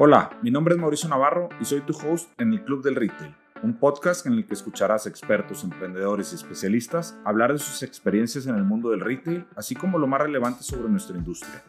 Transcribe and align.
Hola, 0.00 0.30
mi 0.44 0.52
nombre 0.52 0.76
es 0.76 0.80
Mauricio 0.80 1.08
Navarro 1.08 1.48
y 1.60 1.64
soy 1.64 1.80
tu 1.80 1.92
host 1.92 2.30
en 2.40 2.52
el 2.52 2.62
Club 2.62 2.84
del 2.84 2.94
Retail, 2.94 3.34
un 3.64 3.80
podcast 3.80 4.26
en 4.26 4.34
el 4.34 4.46
que 4.46 4.54
escucharás 4.54 5.08
expertos, 5.08 5.64
emprendedores 5.64 6.30
y 6.30 6.36
especialistas 6.36 7.18
hablar 7.24 7.52
de 7.52 7.58
sus 7.58 7.82
experiencias 7.82 8.46
en 8.46 8.54
el 8.54 8.62
mundo 8.62 8.90
del 8.90 9.00
retail, 9.00 9.44
así 9.56 9.74
como 9.74 9.98
lo 9.98 10.06
más 10.06 10.20
relevante 10.20 10.62
sobre 10.62 10.88
nuestra 10.88 11.16
industria. 11.16 11.64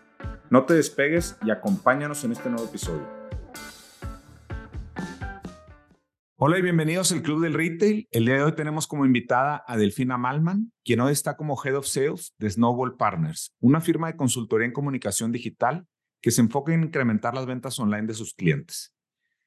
No 0.52 0.64
te 0.66 0.76
despegues 0.76 1.40
y 1.44 1.50
acompáñanos 1.50 2.24
en 2.24 2.34
este 2.34 2.52
nuevo 2.52 2.66
episodio. 2.66 3.08
Hola 6.36 6.60
y 6.60 6.62
bienvenidos 6.62 7.12
al 7.12 7.24
Club 7.24 7.42
del 7.42 7.56
Retail. 7.56 8.08
El 8.12 8.26
día 8.26 8.36
de 8.36 8.44
hoy 8.44 8.52
tenemos 8.52 8.86
como 8.86 9.08
invitada 9.08 9.64
a 9.66 9.76
Delfina 9.76 10.20
Malman, 10.20 10.72
quien 10.86 11.00
hoy 11.00 11.14
está 11.14 11.36
como 11.36 11.60
Head 11.66 11.78
of 11.78 11.88
Sales 11.88 12.36
de 12.38 12.52
Snowball 12.52 12.96
Partners, 12.96 13.56
una 13.60 13.82
firma 13.82 14.06
de 14.06 14.18
consultoría 14.18 14.68
en 14.68 14.74
comunicación 14.74 15.32
digital 15.32 15.88
que 16.22 16.32
se 16.32 16.42
enfoca 16.42 16.74
en 16.74 16.84
incrementar 16.84 17.34
las 17.34 17.46
ventas 17.46 17.80
online 17.80 18.08
de 18.08 18.14
sus 18.14 18.34
clientes. 18.34 18.94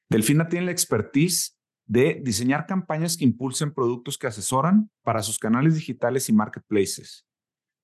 Delfina 0.09 0.47
tiene 0.47 0.67
la 0.67 0.71
expertise 0.71 1.57
de 1.85 2.21
diseñar 2.23 2.65
campañas 2.65 3.17
que 3.17 3.25
impulsen 3.25 3.73
productos 3.73 4.17
que 4.17 4.27
asesoran 4.27 4.89
para 5.03 5.21
sus 5.21 5.39
canales 5.39 5.75
digitales 5.75 6.29
y 6.29 6.33
marketplaces. 6.33 7.25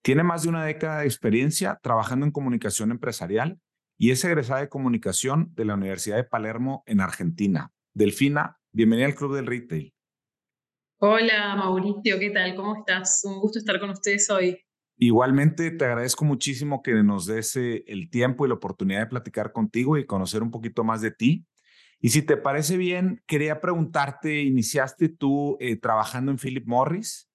Tiene 0.01 0.23
más 0.23 0.43
de 0.43 0.49
una 0.49 0.63
década 0.63 1.01
de 1.01 1.05
experiencia 1.05 1.79
trabajando 1.83 2.25
en 2.25 2.31
comunicación 2.31 2.91
empresarial 2.91 3.59
y 3.97 4.11
es 4.11 4.23
egresada 4.23 4.61
de 4.61 4.69
comunicación 4.69 5.53
de 5.55 5.65
la 5.65 5.73
Universidad 5.73 6.15
de 6.15 6.23
Palermo 6.23 6.83
en 6.85 7.01
Argentina. 7.01 7.73
Delfina, 7.93 8.57
bienvenida 8.71 9.07
al 9.07 9.15
Club 9.15 9.35
del 9.35 9.45
Retail. 9.47 9.93
Hola 10.99 11.55
Mauricio, 11.55 12.17
¿qué 12.19 12.29
tal? 12.29 12.55
¿Cómo 12.55 12.77
estás? 12.77 13.21
Un 13.25 13.39
gusto 13.39 13.59
estar 13.59 13.79
con 13.79 13.89
ustedes 13.89 14.29
hoy. 14.29 14.57
Igualmente, 15.01 15.71
te 15.71 15.85
agradezco 15.85 16.25
muchísimo 16.25 16.83
que 16.83 16.91
nos 17.03 17.25
des 17.25 17.55
eh, 17.55 17.85
el 17.87 18.09
tiempo 18.09 18.45
y 18.45 18.49
la 18.49 18.55
oportunidad 18.55 18.99
de 18.99 19.05
platicar 19.07 19.53
contigo 19.53 19.97
y 19.97 20.05
conocer 20.05 20.43
un 20.43 20.51
poquito 20.51 20.83
más 20.83 20.99
de 20.99 21.11
ti. 21.11 21.45
Y 22.01 22.09
si 22.09 22.21
te 22.21 22.35
parece 22.35 22.75
bien, 22.75 23.23
quería 23.25 23.61
preguntarte, 23.61 24.41
iniciaste 24.41 25.07
tú 25.07 25.55
eh, 25.61 25.77
trabajando 25.77 26.31
en 26.33 26.37
Philip 26.37 26.67
Morris, 26.67 27.29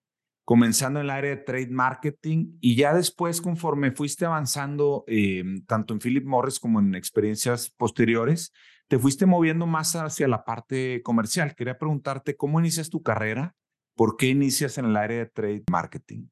comenzando 0.45 1.01
en 1.01 1.07
el 1.07 1.11
área 1.11 1.31
de 1.31 1.37
trade 1.39 1.71
marketing 1.71 2.59
y 2.61 2.77
ya 2.77 2.93
después, 2.93 3.41
conforme 3.41 3.93
fuiste 3.93 4.27
avanzando, 4.27 5.05
em, 5.07 5.65
tanto 5.65 5.95
en 5.95 6.01
Philip 6.01 6.27
Morris 6.27 6.61
como 6.61 6.81
en 6.81 6.95
experiencias 6.95 7.71
posteriores, 7.71 8.53
te 8.89 8.99
fuiste 8.99 9.25
moviendo 9.25 9.67
más 9.67 9.97
hacia 9.97 10.29
la 10.29 10.45
parte 10.45 11.01
comercial. 11.03 11.55
Quería 11.55 11.79
preguntarte, 11.79 12.37
¿cómo 12.37 12.61
inicias 12.61 12.91
tu 12.91 13.03
carrera? 13.03 13.55
¿Por 13.97 14.19
qué 14.19 14.27
inicias 14.29 14.77
en 14.77 14.85
el 14.85 14.97
área 14.99 15.19
de 15.21 15.27
trade 15.27 15.65
marketing? 15.71 16.27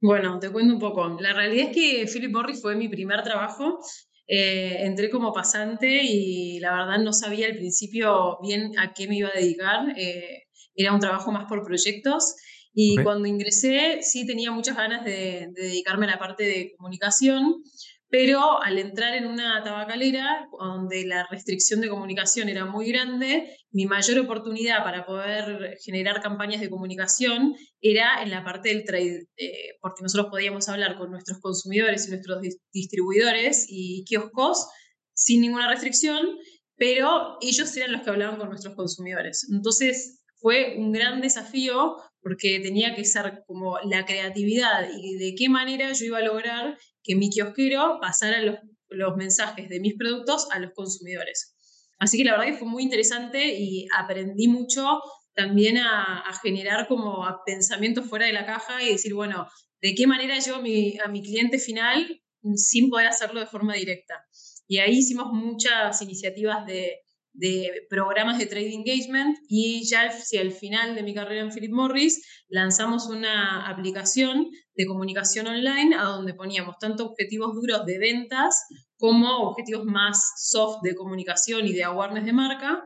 Bueno, 0.00 0.38
te 0.38 0.50
cuento 0.50 0.74
un 0.74 0.80
poco. 0.80 1.08
La 1.20 1.32
realidad 1.32 1.70
es 1.70 1.74
que 1.74 2.06
Philip 2.12 2.30
Morris 2.30 2.62
fue 2.62 2.76
mi 2.76 2.88
primer 2.88 3.22
trabajo. 3.22 3.78
Eh, 4.28 4.84
entré 4.84 5.10
como 5.10 5.32
pasante 5.32 6.02
y 6.04 6.60
la 6.60 6.72
verdad 6.72 6.98
no 7.02 7.12
sabía 7.12 7.46
al 7.46 7.56
principio 7.56 8.38
bien 8.42 8.78
a 8.78 8.92
qué 8.92 9.08
me 9.08 9.16
iba 9.16 9.28
a 9.28 9.38
dedicar. 9.38 9.88
Eh, 9.96 10.44
era 10.76 10.92
un 10.92 11.00
trabajo 11.00 11.32
más 11.32 11.46
por 11.48 11.64
proyectos. 11.64 12.36
Y 12.72 12.96
cuando 13.02 13.26
ingresé 13.26 13.98
sí 14.02 14.24
tenía 14.24 14.52
muchas 14.52 14.76
ganas 14.76 15.04
de, 15.04 15.48
de 15.52 15.62
dedicarme 15.62 16.06
a 16.06 16.10
la 16.10 16.18
parte 16.18 16.44
de 16.44 16.72
comunicación 16.76 17.62
pero 18.10 18.62
al 18.62 18.78
entrar 18.78 19.14
en 19.14 19.26
una 19.26 19.62
tabacalera 19.62 20.48
donde 20.58 21.04
la 21.04 21.26
restricción 21.30 21.80
de 21.80 21.88
comunicación 21.88 22.48
era 22.48 22.64
muy 22.64 22.90
grande, 22.90 23.54
mi 23.70 23.86
mayor 23.86 24.18
oportunidad 24.20 24.82
para 24.82 25.04
poder 25.04 25.76
generar 25.84 26.22
campañas 26.22 26.60
de 26.60 26.70
comunicación 26.70 27.54
era 27.80 28.22
en 28.22 28.30
la 28.30 28.44
parte 28.44 28.70
del 28.70 28.84
trade, 28.84 29.26
eh, 29.36 29.76
porque 29.80 30.02
nosotros 30.02 30.30
podíamos 30.30 30.68
hablar 30.68 30.96
con 30.96 31.10
nuestros 31.10 31.38
consumidores 31.40 32.06
y 32.06 32.10
nuestros 32.10 32.40
distribuidores 32.72 33.66
y 33.68 34.04
kioscos 34.04 34.66
sin 35.14 35.42
ninguna 35.42 35.68
restricción, 35.68 36.26
pero 36.76 37.36
ellos 37.42 37.76
eran 37.76 37.92
los 37.92 38.02
que 38.02 38.10
hablaban 38.10 38.38
con 38.38 38.48
nuestros 38.48 38.74
consumidores. 38.74 39.46
Entonces 39.52 40.17
fue 40.40 40.76
un 40.78 40.92
gran 40.92 41.20
desafío 41.20 41.96
porque 42.20 42.60
tenía 42.60 42.94
que 42.94 43.04
ser 43.04 43.42
como 43.46 43.78
la 43.84 44.04
creatividad 44.04 44.88
y 44.96 45.16
de 45.16 45.34
qué 45.34 45.48
manera 45.48 45.92
yo 45.92 46.06
iba 46.06 46.18
a 46.18 46.22
lograr 46.22 46.78
que 47.02 47.16
mi 47.16 47.30
kiosquero 47.30 47.98
pasara 48.00 48.42
los, 48.42 48.56
los 48.88 49.16
mensajes 49.16 49.68
de 49.68 49.80
mis 49.80 49.96
productos 49.96 50.48
a 50.50 50.58
los 50.58 50.72
consumidores. 50.74 51.54
Así 51.98 52.16
que 52.16 52.24
la 52.24 52.32
verdad 52.32 52.46
que 52.46 52.58
fue 52.58 52.68
muy 52.68 52.82
interesante 52.82 53.54
y 53.58 53.88
aprendí 53.96 54.48
mucho 54.48 55.00
también 55.34 55.78
a, 55.78 56.24
generar 56.42 56.88
como 56.88 57.24
a 57.24 57.42
pensamientos 57.44 58.06
fuera 58.06 58.26
de 58.26 58.32
la 58.32 58.46
caja 58.46 58.82
y 58.82 58.92
decir, 58.92 59.14
bueno, 59.14 59.46
¿de 59.80 59.94
qué 59.94 60.06
manera 60.06 60.34
mi, 60.62 60.98
a 60.98 61.08
mi 61.08 61.22
cliente 61.22 61.58
final 61.58 62.20
sin 62.54 62.90
poder 62.90 63.08
hacerlo 63.08 63.40
de 63.40 63.46
forma 63.46 63.74
directa? 63.74 64.14
Y 64.66 64.78
ahí 64.78 64.98
hicimos 64.98 65.32
muchas 65.32 66.02
iniciativas 66.02 66.66
de, 66.66 67.00
de 67.38 67.86
programas 67.88 68.36
de 68.38 68.46
trade 68.46 68.74
engagement 68.74 69.38
y 69.48 69.88
ya 69.88 70.06
hacia 70.06 70.40
el 70.40 70.50
final 70.50 70.96
de 70.96 71.04
mi 71.04 71.14
carrera 71.14 71.42
en 71.42 71.52
Philip 71.52 71.72
Morris 71.72 72.44
lanzamos 72.48 73.06
una 73.06 73.68
aplicación 73.68 74.48
de 74.74 74.86
comunicación 74.86 75.46
online 75.46 75.94
a 75.94 76.02
donde 76.02 76.34
poníamos 76.34 76.76
tanto 76.80 77.06
objetivos 77.06 77.54
duros 77.54 77.86
de 77.86 77.98
ventas 77.98 78.66
como 78.96 79.50
objetivos 79.50 79.84
más 79.84 80.32
soft 80.36 80.78
de 80.82 80.96
comunicación 80.96 81.66
y 81.66 81.72
de 81.72 81.84
awareness 81.84 82.24
de 82.24 82.32
marca 82.32 82.84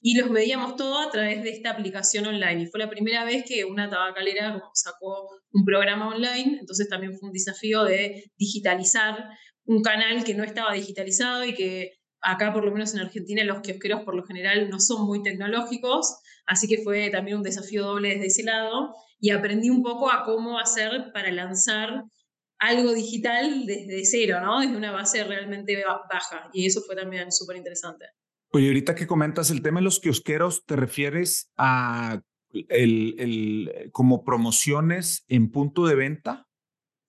y 0.00 0.16
los 0.16 0.30
veíamos 0.30 0.76
todo 0.76 1.00
a 1.00 1.10
través 1.10 1.42
de 1.42 1.50
esta 1.50 1.70
aplicación 1.70 2.24
online. 2.26 2.62
Y 2.62 2.66
fue 2.66 2.78
la 2.78 2.88
primera 2.88 3.24
vez 3.24 3.44
que 3.44 3.64
una 3.64 3.90
tabacalera 3.90 4.62
sacó 4.72 5.28
un 5.50 5.64
programa 5.64 6.08
online, 6.08 6.58
entonces 6.60 6.88
también 6.88 7.18
fue 7.18 7.30
un 7.30 7.32
desafío 7.32 7.82
de 7.82 8.30
digitalizar 8.36 9.28
un 9.64 9.82
canal 9.82 10.22
que 10.22 10.34
no 10.34 10.44
estaba 10.44 10.72
digitalizado 10.72 11.44
y 11.44 11.54
que 11.54 11.97
acá 12.20 12.52
por 12.52 12.64
lo 12.64 12.72
menos 12.72 12.94
en 12.94 13.00
Argentina 13.00 13.44
los 13.44 13.60
kiosqueros 13.60 14.02
por 14.02 14.14
lo 14.14 14.24
general 14.24 14.68
no 14.70 14.80
son 14.80 15.06
muy 15.06 15.22
tecnológicos, 15.22 16.18
así 16.46 16.68
que 16.68 16.82
fue 16.82 17.10
también 17.10 17.38
un 17.38 17.42
desafío 17.42 17.84
doble 17.84 18.10
desde 18.10 18.26
ese 18.26 18.42
lado 18.44 18.94
y 19.20 19.30
aprendí 19.30 19.70
un 19.70 19.82
poco 19.82 20.10
a 20.10 20.24
cómo 20.24 20.58
hacer 20.58 21.10
para 21.12 21.30
lanzar 21.30 22.04
algo 22.58 22.92
digital 22.92 23.66
desde 23.66 24.04
cero, 24.04 24.40
¿no? 24.42 24.60
Desde 24.60 24.76
una 24.76 24.90
base 24.90 25.22
realmente 25.24 25.76
baja 26.10 26.50
y 26.52 26.66
eso 26.66 26.82
fue 26.82 26.96
también 26.96 27.30
súper 27.30 27.56
interesante. 27.56 28.06
Oye, 28.50 28.68
ahorita 28.68 28.94
que 28.94 29.06
comentas 29.06 29.50
el 29.50 29.62
tema 29.62 29.80
de 29.80 29.84
los 29.84 30.00
kiosqueros, 30.00 30.64
¿te 30.64 30.74
refieres 30.74 31.50
a 31.56 32.22
el, 32.50 33.14
el, 33.18 33.90
como 33.92 34.24
promociones 34.24 35.24
en 35.28 35.50
punto 35.50 35.86
de 35.86 35.94
venta? 35.94 36.47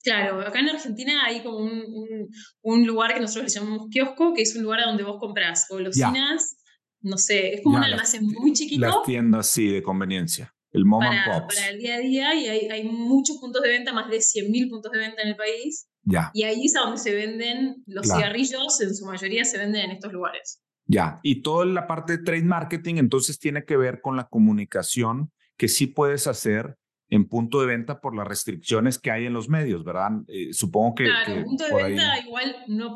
Claro, 0.04 0.40
acá 0.42 0.60
en 0.60 0.70
Argentina 0.70 1.26
hay 1.26 1.44
como 1.44 1.58
un, 1.58 2.30
un, 2.62 2.88
lugar 2.88 3.14
que 3.14 3.20
nosotros 3.20 3.54
le 3.54 3.60
llamamos 3.60 3.88
kiosco, 3.90 4.34
que 4.34 4.44
es 4.44 4.56
un 4.56 4.64
lugar 4.64 4.82
donde 4.86 5.04
vos 5.04 5.20
compras 5.20 5.66
golosinas, 5.70 6.58
no 7.02 7.18
sé, 7.18 7.56
es 7.56 7.62
como 7.64 7.78
un 7.78 7.84
almacén 7.84 8.26
muy 8.26 8.54
chiquito. 8.54 8.86
Las 8.86 9.04
tiendas, 9.04 9.48
sí, 9.48 9.68
de 9.68 9.84
conveniencia. 9.84 10.54
El 10.72 10.86
mom 10.86 11.00
para, 11.00 11.24
and 11.24 11.42
pops. 11.42 11.56
Para 11.56 11.70
el 11.70 11.80
día 11.80 11.96
a 11.96 12.00
día 12.00 12.36
y 12.36 12.48
hay, 12.48 12.68
hay 12.70 12.84
muchos 12.84 13.38
puntos 13.38 13.62
de 13.62 13.70
venta, 13.70 13.92
más 13.92 14.10
de 14.10 14.18
100.000 14.18 14.70
puntos 14.70 14.92
de 14.92 15.00
venta 15.00 15.22
en 15.22 15.30
el 15.30 15.36
país. 15.36 15.90
Ya. 16.04 16.32
Y 16.34 16.44
ahí 16.44 16.66
es 16.66 16.76
a 16.76 16.82
donde 16.82 16.98
se 16.98 17.14
venden 17.14 17.84
los 17.86 18.06
cigarrillos, 18.06 18.80
en 18.82 18.96
su 18.96 19.06
mayoría 19.06 19.44
se 19.44 19.58
venden 19.58 19.86
en 19.86 19.92
estos 19.92 20.14
lugares. 20.14 20.62
Ya, 20.86 21.20
y 21.22 21.44
toda 21.44 21.66
la 21.66 21.86
parte 21.88 22.18
de 22.18 22.24
trade 22.24 22.44
marketing 22.44 22.96
entonces 22.96 23.38
tiene 23.38 23.64
que 23.64 23.78
ver 23.78 24.02
con 24.02 24.16
la 24.16 24.28
comunicación 24.28 25.32
que 25.56 25.68
sí 25.68 25.86
puedes 25.86 26.26
hacer 26.26 26.79
en 27.10 27.28
punto 27.28 27.60
de 27.62 27.68
venta 27.68 28.00
por 28.00 28.16
las 28.16 28.28
restricciones 28.28 29.00
que 29.00 29.12
hay 29.12 29.26
en 29.26 29.34
los 29.34 29.50
medios, 29.50 29.84
¿verdad? 29.84 30.10
Eh, 30.28 30.54
supongo 30.54 30.96
que... 30.96 31.06
Claro, 31.06 31.34
en 31.34 31.44
punto 31.44 31.66
de 31.66 31.84
venta 31.84 32.20
igual 32.20 32.56
no 32.68 32.94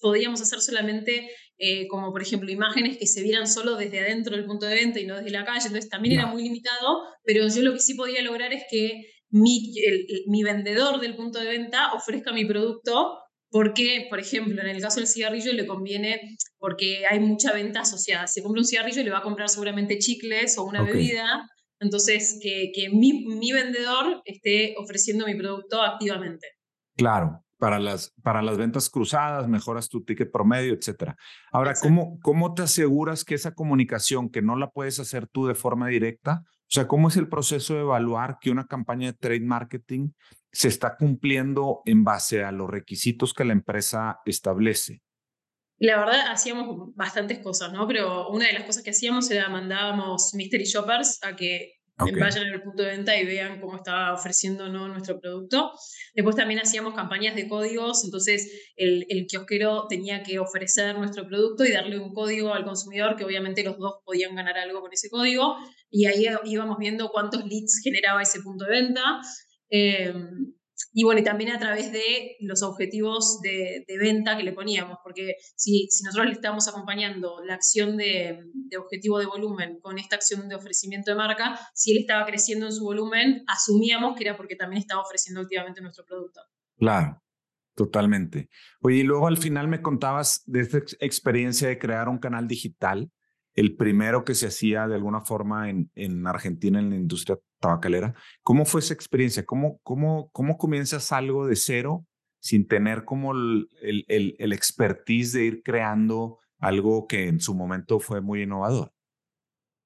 podíamos 0.00 0.40
hacer 0.42 0.60
solamente 0.60 1.30
eh, 1.58 1.88
como 1.88 2.12
por 2.12 2.22
ejemplo 2.22 2.50
imágenes 2.50 2.98
que 2.98 3.06
se 3.06 3.22
vieran 3.22 3.46
solo 3.46 3.76
desde 3.76 4.00
adentro 4.00 4.36
del 4.36 4.46
punto 4.46 4.66
de 4.66 4.74
venta 4.74 5.00
y 5.00 5.06
no 5.06 5.16
desde 5.16 5.30
la 5.30 5.44
calle, 5.44 5.66
entonces 5.66 5.90
también 5.90 6.18
era 6.18 6.26
muy 6.26 6.42
limitado, 6.42 7.02
pero 7.24 7.48
yo 7.48 7.62
lo 7.62 7.72
que 7.72 7.80
sí 7.80 7.94
podía 7.94 8.22
lograr 8.22 8.52
es 8.52 8.64
que 8.70 9.02
mi, 9.30 9.72
mi 10.26 10.42
vendedor 10.42 11.00
del 11.00 11.16
punto 11.16 11.38
de 11.38 11.46
venta 11.46 11.92
ofrezca 11.92 12.32
mi 12.32 12.44
producto 12.44 13.18
porque, 13.50 14.06
por 14.08 14.20
ejemplo, 14.20 14.60
en 14.62 14.68
el 14.68 14.80
caso 14.80 15.00
del 15.00 15.08
cigarrillo 15.08 15.52
le 15.52 15.66
conviene, 15.66 16.36
porque 16.58 17.02
hay 17.10 17.18
mucha 17.18 17.52
venta 17.52 17.80
asociada. 17.80 18.28
Si 18.28 18.42
compra 18.42 18.60
un 18.60 18.64
cigarrillo 18.64 19.02
le 19.02 19.10
va 19.10 19.18
a 19.18 19.22
comprar 19.22 19.48
seguramente 19.48 19.98
chicles 19.98 20.56
o 20.56 20.64
una 20.64 20.82
bebida, 20.84 21.48
entonces, 21.80 22.38
que, 22.42 22.70
que 22.74 22.90
mi, 22.90 23.24
mi, 23.26 23.52
vendedor 23.52 24.22
esté 24.24 24.74
ofreciendo 24.78 25.26
mi 25.26 25.34
producto 25.34 25.82
activamente. 25.82 26.46
Claro, 26.96 27.42
para 27.58 27.78
las, 27.78 28.12
para 28.22 28.42
las 28.42 28.58
ventas 28.58 28.90
cruzadas, 28.90 29.48
mejoras 29.48 29.88
tu 29.88 30.04
ticket 30.04 30.30
promedio, 30.30 30.74
etcétera. 30.74 31.16
Ahora, 31.50 31.74
¿cómo, 31.80 32.18
¿cómo 32.20 32.54
te 32.54 32.62
aseguras 32.62 33.24
que 33.24 33.34
esa 33.34 33.54
comunicación, 33.54 34.30
que 34.30 34.42
no 34.42 34.56
la 34.56 34.70
puedes 34.70 35.00
hacer 35.00 35.26
tú 35.26 35.46
de 35.46 35.54
forma 35.54 35.88
directa, 35.88 36.44
o 36.70 36.72
sea, 36.72 36.86
¿cómo 36.86 37.08
es 37.08 37.16
el 37.16 37.28
proceso 37.28 37.74
de 37.74 37.80
evaluar 37.80 38.38
que 38.40 38.52
una 38.52 38.68
campaña 38.68 39.08
de 39.08 39.18
trade 39.18 39.40
marketing 39.40 40.10
se 40.52 40.68
está 40.68 40.96
cumpliendo 40.96 41.82
en 41.84 42.04
base 42.04 42.44
a 42.44 42.52
los 42.52 42.70
requisitos 42.70 43.34
que 43.34 43.44
la 43.44 43.54
empresa 43.54 44.20
establece? 44.24 45.02
La 45.80 45.98
verdad 45.98 46.30
hacíamos 46.30 46.94
bastantes 46.94 47.40
cosas, 47.40 47.72
¿no? 47.72 47.86
Pero 47.88 48.28
una 48.28 48.46
de 48.46 48.52
las 48.52 48.64
cosas 48.64 48.82
que 48.82 48.90
hacíamos 48.90 49.30
era 49.30 49.48
mandábamos 49.48 50.32
mystery 50.34 50.64
shoppers 50.64 51.18
a 51.22 51.34
que 51.34 51.80
Vayan 52.18 52.46
al 52.46 52.62
punto 52.62 52.82
de 52.82 52.90
venta 52.90 53.16
y 53.20 53.26
vean 53.26 53.60
cómo 53.60 53.76
estaba 53.76 54.14
ofreciendo 54.14 54.68
¿no? 54.68 54.88
nuestro 54.88 55.20
producto. 55.20 55.72
Después 56.14 56.36
también 56.36 56.60
hacíamos 56.60 56.94
campañas 56.94 57.34
de 57.34 57.48
códigos, 57.48 58.04
entonces 58.04 58.72
el, 58.76 59.04
el 59.08 59.26
kiosquero 59.26 59.86
tenía 59.88 60.22
que 60.22 60.38
ofrecer 60.38 60.96
nuestro 60.98 61.26
producto 61.26 61.64
y 61.64 61.72
darle 61.72 61.98
un 61.98 62.12
código 62.14 62.54
al 62.54 62.64
consumidor, 62.64 63.16
que 63.16 63.24
obviamente 63.24 63.62
los 63.62 63.76
dos 63.78 63.96
podían 64.04 64.34
ganar 64.34 64.56
algo 64.58 64.80
con 64.80 64.92
ese 64.92 65.10
código, 65.10 65.56
y 65.90 66.06
ahí 66.06 66.26
íbamos 66.44 66.78
viendo 66.78 67.10
cuántos 67.10 67.44
leads 67.44 67.80
generaba 67.82 68.22
ese 68.22 68.40
punto 68.40 68.64
de 68.64 68.70
venta. 68.70 69.20
Eh, 69.68 70.14
y 70.92 71.04
bueno, 71.04 71.20
y 71.20 71.24
también 71.24 71.50
a 71.50 71.58
través 71.58 71.92
de 71.92 72.36
los 72.40 72.62
objetivos 72.62 73.40
de, 73.42 73.84
venta 73.98 74.36
que 74.36 74.42
le 74.42 74.52
poníamos, 74.52 74.98
porque 75.02 75.34
si, 75.56 75.88
si, 75.90 76.04
nosotros 76.04 76.26
le 76.26 76.32
estábamos 76.32 76.68
acompañando 76.68 77.42
la 77.44 77.54
acción 77.54 77.96
de, 77.96 78.44
de, 78.52 78.76
objetivo 78.78 79.18
de 79.18 79.26
volumen 79.26 79.78
con 79.80 79.98
esta 79.98 80.16
acción 80.16 80.48
de 80.48 80.54
ofrecimiento 80.54 81.10
de 81.10 81.16
marca, 81.16 81.58
si 81.74 81.92
él 81.92 81.98
estaba 81.98 82.24
creciendo 82.26 82.66
en 82.66 82.72
su 82.72 82.84
volumen, 82.84 83.44
asumíamos 83.46 84.16
que 84.16 84.24
era 84.24 84.36
porque 84.36 84.56
también 84.56 84.80
estaba 84.80 85.02
ofreciendo 85.02 85.42
activamente 85.42 85.80
nuestro 85.80 86.04
producto. 86.04 86.40
Claro, 86.76 87.22
totalmente. 87.74 88.48
Oye, 88.80 88.96
y 88.96 89.02
luego 89.02 89.26
al 89.26 89.36
final 89.36 89.68
me 89.68 89.82
contabas 89.82 90.42
de 90.46 90.60
esta 90.60 90.78
experiencia 91.00 91.68
de 91.68 91.78
crear 91.78 92.08
un 92.08 92.18
canal 92.18 92.48
digital 92.48 93.10
el 93.60 93.76
primero 93.76 94.24
que 94.24 94.34
se 94.34 94.46
hacía 94.46 94.88
de 94.88 94.94
alguna 94.94 95.20
forma 95.20 95.68
en, 95.68 95.90
en 95.94 96.26
Argentina 96.26 96.78
en 96.78 96.88
la 96.88 96.96
industria 96.96 97.38
tabacalera. 97.60 98.14
¿Cómo 98.42 98.64
fue 98.64 98.80
esa 98.80 98.94
experiencia? 98.94 99.44
¿Cómo, 99.44 99.80
cómo, 99.82 100.30
cómo 100.32 100.56
comienzas 100.56 101.12
algo 101.12 101.46
de 101.46 101.56
cero 101.56 102.06
sin 102.40 102.66
tener 102.66 103.04
como 103.04 103.32
el, 103.32 103.68
el, 103.82 104.34
el, 104.38 104.52
expertise 104.54 105.34
de 105.34 105.44
ir 105.44 105.62
creando 105.62 106.38
algo 106.58 107.06
que 107.06 107.28
en 107.28 107.38
su 107.38 107.54
momento 107.54 108.00
fue 108.00 108.22
muy 108.22 108.44
innovador? 108.44 108.94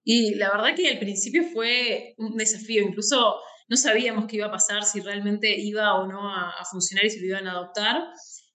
Y 0.05 0.37
la 0.37 0.51
verdad 0.53 0.77
que 0.77 0.91
al 0.91 1.01
principio 1.01 1.43
fue 1.53 2.15
un 2.19 2.37
desafío, 2.37 2.85
incluso 2.85 3.35
no 3.69 3.77
sabíamos 3.77 4.27
qué 4.27 4.37
iba 4.37 4.47
a 4.47 4.53
pasar, 4.53 4.85
si 4.85 5.01
realmente 5.01 5.59
iba 5.59 5.95
o 5.99 6.07
no 6.07 6.31
a, 6.33 6.53
funcionar 6.71 7.07
y 7.07 7.11
si 7.11 7.19
lo 7.19 7.27
iban 7.27 7.49
a 7.49 7.53
adoptar. 7.53 8.05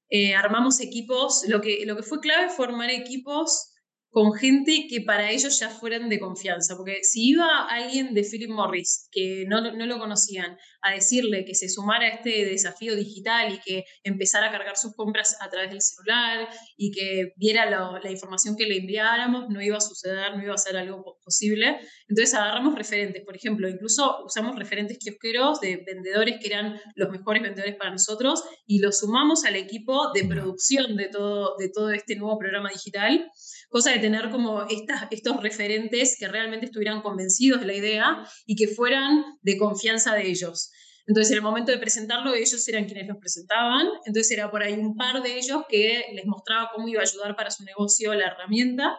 Eh, 0.09 0.33
armamos 0.33 0.79
equipos, 0.79 1.43
lo 1.49 1.59
que, 1.59 1.85
lo 1.85 1.97
que 1.97 2.03
fue 2.03 2.21
clave 2.21 2.47
fue 2.47 2.67
formar 2.67 2.89
equipos 2.89 3.73
con 4.11 4.33
gente 4.33 4.87
que 4.89 5.01
para 5.01 5.29
ellos 5.29 5.59
ya 5.59 5.69
fueran 5.69 6.09
de 6.09 6.19
confianza, 6.19 6.75
porque 6.75 7.03
si 7.03 7.29
iba 7.29 7.67
alguien 7.67 8.13
de 8.15 8.23
Philip 8.23 8.49
Morris 8.49 9.07
que 9.11 9.45
no, 9.47 9.61
no, 9.61 9.85
lo 9.85 9.99
conocían 9.99 10.57
a 10.81 10.93
decirle 10.93 11.45
que 11.45 11.53
se 11.53 11.69
sumara 11.69 12.05
a 12.05 12.09
este 12.09 12.45
desafío 12.45 12.95
digital 12.95 13.53
y 13.53 13.59
que 13.59 13.83
empezara 14.03 14.47
a 14.47 14.51
cargar 14.51 14.77
sus 14.77 14.95
compras 14.95 15.37
a 15.41 15.49
través 15.49 15.69
del 15.69 15.81
celular 15.81 16.49
y 16.75 16.91
que 16.91 17.33
viera 17.35 17.69
la 17.69 18.11
información 18.11 18.55
que 18.55 18.65
le 18.65 18.77
enviáramos, 18.77 19.49
no 19.49 19.61
iba 19.61 19.77
a 19.77 19.81
suceder, 19.81 20.35
no 20.35 20.43
iba 20.43 20.55
a 20.55 20.57
ser 20.57 20.77
algo 20.77 21.19
posible. 21.23 21.79
Entonces 22.07 22.33
agarramos 22.33 22.75
referentes, 22.75 23.23
por 23.23 23.35
ejemplo, 23.35 23.69
incluso 23.69 24.23
usamos 24.25 24.57
referentes 24.57 24.97
kiosqueros 24.97 25.59
de 25.59 25.83
vendedores 25.85 26.37
que 26.41 26.47
eran 26.47 26.81
los 26.95 27.09
mejores 27.09 27.43
vendedores 27.43 27.75
para 27.75 27.91
nosotros 27.91 28.43
y 28.65 28.79
los 28.79 28.99
sumamos 28.99 29.45
al 29.45 29.55
equipo 29.55 30.11
de 30.13 30.23
producción 30.25 30.95
de 30.95 31.09
todo, 31.09 31.55
de 31.59 31.69
todo 31.69 31.91
este 31.91 32.15
nuevo 32.15 32.39
programa 32.39 32.69
digital 32.69 33.29
cosa 33.69 33.91
de 33.91 33.99
tener 33.99 34.29
como 34.29 34.65
estos 34.67 35.41
referentes 35.41 36.17
que 36.19 36.27
realmente 36.27 36.65
estuvieran 36.65 37.01
convencidos 37.01 37.61
de 37.61 37.67
la 37.67 37.75
idea 37.75 38.27
y 38.45 38.55
que 38.55 38.67
fueran 38.67 39.23
de 39.41 39.57
confianza 39.57 40.13
de 40.15 40.27
ellos. 40.27 40.71
Entonces, 41.07 41.31
en 41.31 41.37
el 41.37 41.43
momento 41.43 41.71
de 41.71 41.79
presentarlo, 41.79 42.35
ellos 42.35 42.67
eran 42.67 42.85
quienes 42.85 43.07
los 43.07 43.17
presentaban, 43.17 43.87
entonces 44.05 44.31
era 44.31 44.51
por 44.51 44.61
ahí 44.61 44.73
un 44.73 44.95
par 44.95 45.23
de 45.23 45.37
ellos 45.37 45.63
que 45.67 46.05
les 46.13 46.25
mostraba 46.25 46.69
cómo 46.73 46.87
iba 46.87 46.99
a 46.99 47.03
ayudar 47.03 47.35
para 47.35 47.49
su 47.49 47.63
negocio 47.63 48.13
la 48.13 48.27
herramienta, 48.27 48.95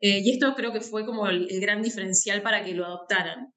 eh, 0.00 0.20
y 0.24 0.32
esto 0.32 0.54
creo 0.54 0.72
que 0.72 0.80
fue 0.80 1.04
como 1.04 1.28
el, 1.28 1.46
el 1.50 1.60
gran 1.60 1.82
diferencial 1.82 2.42
para 2.42 2.64
que 2.64 2.74
lo 2.74 2.86
adoptaran. 2.86 3.52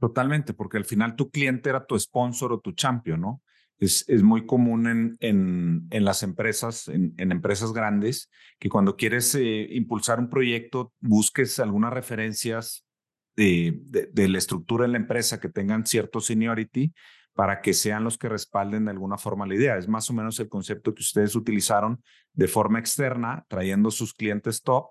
Totalmente, 0.00 0.52
porque 0.52 0.78
al 0.78 0.84
final 0.84 1.16
tu 1.16 1.30
cliente 1.30 1.70
era 1.70 1.86
tu 1.86 1.98
sponsor 1.98 2.52
o 2.52 2.60
tu 2.60 2.72
champion, 2.72 3.20
¿no? 3.20 3.42
Es, 3.78 4.06
muy 4.22 4.44
común 4.44 4.88
en, 4.88 5.16
en, 5.20 5.86
en 5.90 6.04
las 6.04 6.22
empresas, 6.22 6.88
en, 6.88 7.14
en, 7.16 7.30
empresas 7.30 7.72
grandes, 7.72 8.28
que 8.58 8.68
cuando 8.68 8.96
quieres 8.96 9.34
eh, 9.36 9.68
impulsar 9.70 10.18
un 10.18 10.28
proyecto, 10.28 10.92
busques 11.00 11.60
algunas 11.60 11.92
referencias 11.92 12.84
de, 13.38 14.28
la 14.28 14.38
estructura 14.38 14.84
de 14.84 14.92
la 14.92 14.98
empresa 14.98 15.40
que 15.40 15.48
tengan 15.48 15.86
cierto 15.86 16.20
seniority 16.20 16.92
para 17.34 17.60
que 17.60 17.72
sean 17.72 18.02
los 18.02 18.18
que 18.18 18.28
respalden 18.28 18.86
de 18.86 18.90
alguna 18.90 19.16
forma 19.16 19.46
la 19.46 19.54
idea. 19.54 19.78
Es 19.78 19.86
más 19.86 20.10
o 20.10 20.12
menos 20.12 20.40
el 20.40 20.48
concepto 20.48 20.92
que 20.92 21.02
ustedes 21.02 21.36
utilizaron 21.36 22.02
de 22.32 22.48
forma 22.48 22.80
externa, 22.80 23.44
trayendo 23.48 23.92
sus 23.92 24.12
clientes 24.12 24.62
top 24.62 24.86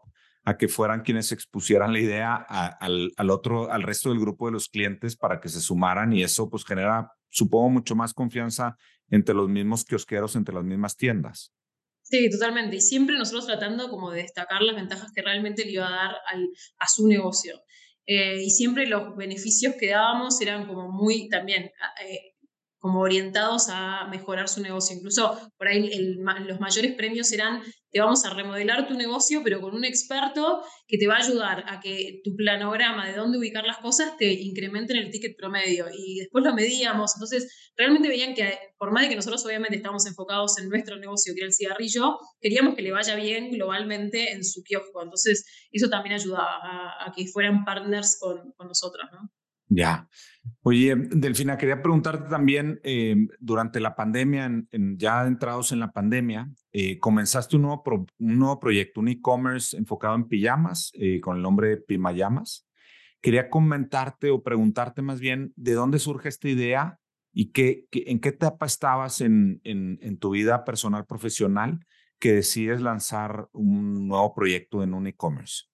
a 0.45 0.55
que 0.55 0.69
fueran 0.69 1.01
quienes 1.01 1.33
expusieran 1.33 1.91
la 1.91 1.99
idea 1.99 2.35
al, 2.35 3.11
al 3.17 3.83
resto 3.83 4.09
del 4.09 4.19
grupo 4.21 4.45
de 4.45 4.53
los 4.53 4.69
clientes 4.69 5.17
para 5.17 5.41
que 5.41 5.49
se 5.49 5.59
sumaran 5.59 6.13
y 6.13 6.23
eso 6.23 6.49
pues 6.49 6.63
genera 6.63 7.11
supongo, 7.29 7.69
mucho 7.69 7.95
más 7.95 8.13
confianza 8.13 8.77
entre 9.09 9.35
los 9.35 9.49
mismos 9.49 9.85
kiosqueros, 9.85 10.35
entre 10.35 10.55
las 10.55 10.63
mismas 10.63 10.95
tiendas. 10.95 11.53
Sí, 12.01 12.29
totalmente. 12.29 12.77
Y 12.77 12.81
siempre 12.81 13.17
nosotros 13.17 13.47
tratando 13.47 13.89
como 13.89 14.11
de 14.11 14.21
destacar 14.21 14.61
las 14.61 14.75
ventajas 14.75 15.11
que 15.13 15.21
realmente 15.21 15.65
le 15.65 15.71
iba 15.71 15.87
a 15.87 15.91
dar 15.91 16.15
al, 16.31 16.49
a 16.77 16.87
su 16.87 17.07
negocio. 17.07 17.61
Eh, 18.05 18.41
y 18.41 18.49
siempre 18.49 18.87
los 18.87 19.17
beneficios 19.17 19.75
que 19.77 19.89
dábamos 19.89 20.39
eran 20.39 20.65
como 20.65 20.89
muy 20.89 21.27
también 21.27 21.65
eh, 22.01 22.35
como 22.79 23.01
orientados 23.01 23.67
a 23.69 24.07
mejorar 24.07 24.47
su 24.47 24.61
negocio. 24.61 24.95
Incluso 24.95 25.37
por 25.57 25.67
ahí 25.67 26.15
los 26.45 26.59
mayores 26.61 26.93
premios 26.93 27.31
eran, 27.33 27.61
te 27.91 27.99
vamos 27.99 28.25
a 28.25 28.33
remodelar 28.33 28.87
tu 28.87 28.93
negocio, 28.93 29.41
pero 29.43 29.61
con 29.61 29.73
un 29.73 29.85
experto 29.85 30.63
que 30.87 30.97
te 30.97 31.07
va 31.07 31.15
a 31.15 31.23
ayudar 31.23 31.63
a 31.67 31.79
que 31.79 32.21
tu 32.23 32.35
planograma 32.35 33.07
de 33.07 33.15
dónde 33.15 33.37
ubicar 33.37 33.65
las 33.65 33.77
cosas 33.77 34.17
te 34.17 34.31
incremente 34.33 34.93
en 34.93 34.99
el 34.99 35.11
ticket 35.11 35.37
promedio. 35.37 35.85
Y 35.91 36.19
después 36.19 36.43
lo 36.43 36.53
medíamos. 36.53 37.13
Entonces, 37.15 37.71
realmente 37.75 38.09
veían 38.09 38.33
que, 38.33 38.57
por 38.77 38.91
más 38.91 39.03
de 39.03 39.09
que 39.09 39.15
nosotros 39.15 39.45
obviamente 39.45 39.77
estábamos 39.77 40.05
enfocados 40.05 40.57
en 40.59 40.69
nuestro 40.69 40.97
negocio, 40.97 41.33
que 41.33 41.41
era 41.41 41.47
el 41.47 41.53
cigarrillo, 41.53 42.19
queríamos 42.41 42.75
que 42.75 42.81
le 42.81 42.91
vaya 42.91 43.15
bien 43.15 43.51
globalmente 43.51 44.31
en 44.31 44.43
su 44.43 44.63
kiosco. 44.63 45.01
Entonces, 45.01 45.45
eso 45.71 45.89
también 45.89 46.15
ayudaba 46.15 46.93
a, 46.99 47.11
que 47.15 47.25
fueran 47.27 47.63
partners 47.63 48.17
con, 48.19 48.51
con 48.57 48.67
nosotros, 48.67 49.07
¿no? 49.11 49.29
Ya. 49.69 50.07
Oye, 50.61 50.95
Delfina, 50.95 51.57
quería 51.57 51.81
preguntarte 51.81 52.29
también, 52.29 52.79
eh, 52.83 53.15
durante 53.39 53.79
la 53.79 53.95
pandemia, 53.95 54.49
ya 54.71 55.25
entrados 55.25 55.71
en 55.71 55.79
la 55.79 55.91
pandemia, 55.91 56.49
eh, 56.71 56.99
comenzaste 56.99 57.57
un 57.57 57.63
nuevo, 57.63 58.59
proyecto, 58.59 59.01
un 59.01 59.09
e-commerce 59.09 59.75
enfocado 59.75 60.15
en 60.15 60.27
pijamas, 60.27 60.91
eh, 60.93 61.19
con 61.19 61.37
el 61.37 61.43
nombre 61.43 61.69
de 61.69 61.77
Pimayamas. 61.77 62.65
Quería 63.21 63.49
comentarte 63.49 64.29
o 64.29 64.41
preguntarte 64.41 65.01
más 65.01 65.19
bien 65.19 65.51
de 65.55 65.73
dónde 65.73 65.99
surge 65.99 66.29
esta 66.29 66.47
idea 66.47 66.99
y 67.33 67.51
qué, 67.51 67.85
en 67.91 68.19
qué 68.19 68.29
etapa 68.29 68.65
estabas 68.65 69.21
en, 69.21 69.59
en 69.63 70.17
tu 70.17 70.31
vida 70.31 70.63
personal 70.63 71.05
profesional 71.05 71.79
que 72.19 72.33
decides 72.33 72.81
lanzar 72.81 73.49
un 73.51 74.07
nuevo 74.07 74.33
proyecto 74.33 74.81
en 74.81 74.93
un 74.93 75.07
e-commerce. 75.07 75.65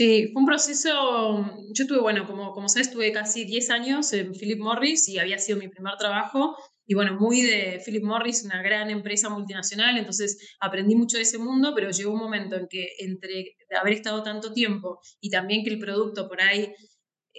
Sí, 0.00 0.30
fue 0.32 0.40
un 0.40 0.46
proceso, 0.46 1.44
yo 1.74 1.86
tuve, 1.86 2.00
bueno, 2.00 2.26
como, 2.26 2.52
como 2.54 2.70
sabes, 2.70 2.90
tuve 2.90 3.12
casi 3.12 3.44
10 3.44 3.68
años 3.68 4.10
en 4.14 4.32
Philip 4.32 4.58
Morris 4.58 5.06
y 5.10 5.18
había 5.18 5.36
sido 5.36 5.58
mi 5.58 5.68
primer 5.68 5.98
trabajo. 5.98 6.56
Y 6.86 6.94
bueno, 6.94 7.18
muy 7.20 7.42
de 7.42 7.82
Philip 7.84 8.02
Morris, 8.02 8.42
una 8.42 8.62
gran 8.62 8.88
empresa 8.88 9.28
multinacional, 9.28 9.98
entonces 9.98 10.56
aprendí 10.58 10.94
mucho 10.94 11.18
de 11.18 11.24
ese 11.24 11.36
mundo, 11.36 11.74
pero 11.74 11.90
llegó 11.90 12.14
un 12.14 12.18
momento 12.18 12.56
en 12.56 12.66
que 12.66 12.94
entre 13.00 13.58
haber 13.78 13.92
estado 13.92 14.22
tanto 14.22 14.54
tiempo 14.54 15.00
y 15.20 15.28
también 15.28 15.62
que 15.64 15.68
el 15.68 15.78
producto 15.78 16.26
por 16.26 16.40
ahí 16.40 16.72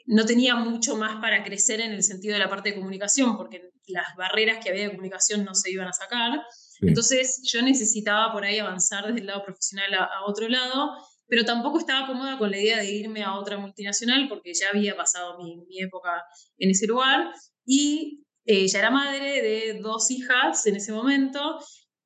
no 0.05 0.23
tenía 0.27 0.53
mucho 0.53 0.95
más 0.95 1.19
para 1.19 1.43
crecer 1.43 1.81
en 1.81 1.93
el 1.93 2.03
sentido 2.03 2.33
de 2.33 2.41
la 2.41 2.49
parte 2.49 2.69
de 2.69 2.75
comunicación, 2.75 3.37
porque 3.37 3.71
las 3.87 4.15
barreras 4.15 4.63
que 4.63 4.69
había 4.69 4.83
de 4.83 4.91
comunicación 4.91 5.43
no 5.43 5.55
se 5.55 5.71
iban 5.71 5.87
a 5.87 5.93
sacar. 5.93 6.43
Entonces 6.81 7.41
yo 7.51 7.63
necesitaba 7.63 8.31
por 8.31 8.45
ahí 8.45 8.59
avanzar 8.59 9.07
desde 9.07 9.21
el 9.21 9.25
lado 9.25 9.43
profesional 9.43 9.91
a, 9.95 10.03
a 10.03 10.25
otro 10.27 10.47
lado 10.47 10.91
pero 11.31 11.45
tampoco 11.45 11.79
estaba 11.79 12.07
cómoda 12.07 12.37
con 12.37 12.51
la 12.51 12.57
idea 12.57 12.79
de 12.79 12.91
irme 12.91 13.23
a 13.23 13.35
otra 13.35 13.57
multinacional 13.57 14.27
porque 14.27 14.53
ya 14.53 14.67
había 14.67 14.97
pasado 14.97 15.37
mi, 15.37 15.55
mi 15.65 15.79
época 15.79 16.25
en 16.57 16.71
ese 16.71 16.87
lugar 16.87 17.31
y 17.65 18.25
eh, 18.43 18.67
ya 18.67 18.79
era 18.79 18.91
madre 18.91 19.41
de 19.41 19.79
dos 19.81 20.11
hijas 20.11 20.67
en 20.67 20.75
ese 20.75 20.91
momento, 20.91 21.57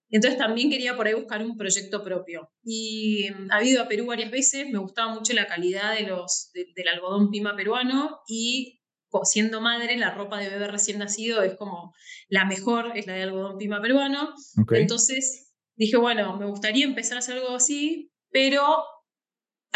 entonces 0.10 0.38
también 0.38 0.70
quería 0.70 0.96
por 0.96 1.08
ahí 1.08 1.16
buscar 1.16 1.44
un 1.44 1.58
proyecto 1.58 2.04
propio. 2.04 2.52
Y 2.64 3.30
mm, 3.32 3.48
ha 3.50 3.64
ido 3.64 3.82
a 3.82 3.88
Perú 3.88 4.06
varias 4.06 4.30
veces, 4.30 4.70
me 4.70 4.78
gustaba 4.78 5.16
mucho 5.16 5.34
la 5.34 5.48
calidad 5.48 5.96
de 5.96 6.04
los, 6.04 6.52
del 6.54 6.88
algodón 6.88 7.32
pima 7.32 7.56
peruano 7.56 8.20
y 8.28 8.80
siendo 9.24 9.60
madre, 9.60 9.98
la 9.98 10.12
ropa 10.12 10.38
de 10.38 10.50
bebé 10.50 10.68
recién 10.68 11.00
nacido 11.00 11.42
es 11.42 11.56
como 11.56 11.96
la 12.30 12.46
mejor, 12.46 12.92
es 12.96 13.08
la 13.08 13.14
de 13.14 13.24
algodón 13.24 13.58
pima 13.58 13.82
peruano. 13.82 14.36
Entonces 14.70 15.52
dije, 15.76 15.98
bueno, 15.98 16.38
me 16.38 16.46
gustaría 16.46 16.86
empezar 16.86 17.16
a 17.16 17.20
hacer 17.20 17.38
algo 17.38 17.56
así, 17.56 18.12
pero 18.30 18.86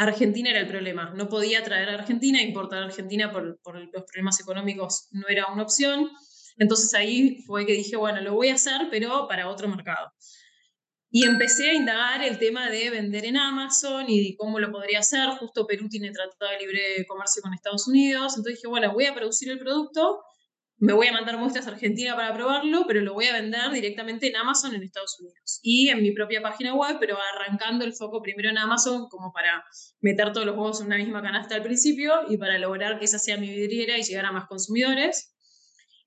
Argentina 0.04 0.50
era 0.50 0.62
el 0.62 0.68
problema. 0.68 1.14
No 1.16 1.28
podía 1.28 1.64
traer 1.64 1.90
a 1.90 1.96
Argentina, 1.96 2.42
importar 2.42 2.84
a 2.84 2.86
Argentina 2.86 3.32
por, 3.32 3.44
los 3.44 4.04
problemas 4.06 4.40
económicos 4.40 5.08
no 5.12 5.28
era 5.28 5.48
una 5.52 5.64
opción. 5.64 6.10
Entonces 6.58 6.94
ahí 6.94 7.44
fue 7.46 7.66
que 7.66 7.74
dije, 7.74 7.98
bueno, 7.98 8.22
lo 8.22 8.34
voy 8.34 8.50
a 8.50 8.56
hacer, 8.56 8.88
pero 8.90 9.28
para 9.28 9.50
otro 9.50 9.68
mercado. 9.68 10.12
Y 11.12 11.26
empecé 11.26 11.72
a 11.72 11.74
indagar 11.74 12.24
el 12.24 12.38
tema 12.40 12.70
de 12.70 12.90
vender 12.92 13.26
en 13.26 13.36
Amazon 13.36 14.06
y 14.08 14.36
cómo 14.38 14.60
lo 14.60 14.72
podría 14.72 15.00
hacer. 15.00 15.28
Justo 15.32 15.68
Perú 15.68 15.90
tiene 15.90 16.12
tratado 16.12 16.52
de 16.52 16.60
libre 16.60 17.06
comercio 17.08 17.42
con 17.42 17.54
Estados 17.54 17.88
Unidos. 17.88 18.38
Entonces 18.38 18.56
dije, 18.56 18.68
bueno, 18.68 18.94
voy 18.94 19.06
a 19.06 19.14
producir 19.14 19.52
el 19.52 19.60
producto, 19.60 20.22
me 20.80 20.94
voy 20.94 21.08
a 21.08 21.12
mandar 21.12 21.38
muestras 21.38 21.68
a 21.68 21.72
Argentina 21.72 22.16
para 22.16 22.34
probarlo, 22.34 22.86
pero 22.88 23.02
lo 23.02 23.14
voy 23.14 23.26
a 23.26 23.34
vender 23.34 23.70
directamente 23.72 24.28
en 24.28 24.38
Amazon 24.38 24.74
en 24.74 24.84
Estados 24.84 25.20
Unidos. 25.20 25.60
Y 25.62 25.90
en 25.90 26.02
mi 26.02 26.12
propia 26.12 26.42
página 26.42 26.74
web, 26.74 26.98
pero 27.00 27.18
arrancando 27.36 27.84
el 27.84 27.94
foco 27.94 28.22
primero 28.22 28.50
en 28.50 28.58
Amazon 28.58 29.10
como 29.10 29.34
para 29.34 29.66
meter 30.00 30.32
todos 30.32 30.46
los 30.46 30.56
huevos 30.56 30.80
en 30.80 30.88
una 30.88 30.98
misma 30.98 31.22
canasta 31.22 31.56
al 31.56 31.64
principio 31.64 32.14
y 32.30 32.38
para 32.38 32.58
lograr 32.58 32.98
que 32.98 33.06
esa 33.06 33.20
sea 33.20 33.38
mi 33.38 33.50
vidriera 33.50 33.98
y 33.98 34.04
llegar 34.04 34.26
a 34.26 34.32
más 34.32 34.48
consumidores. 34.48 35.36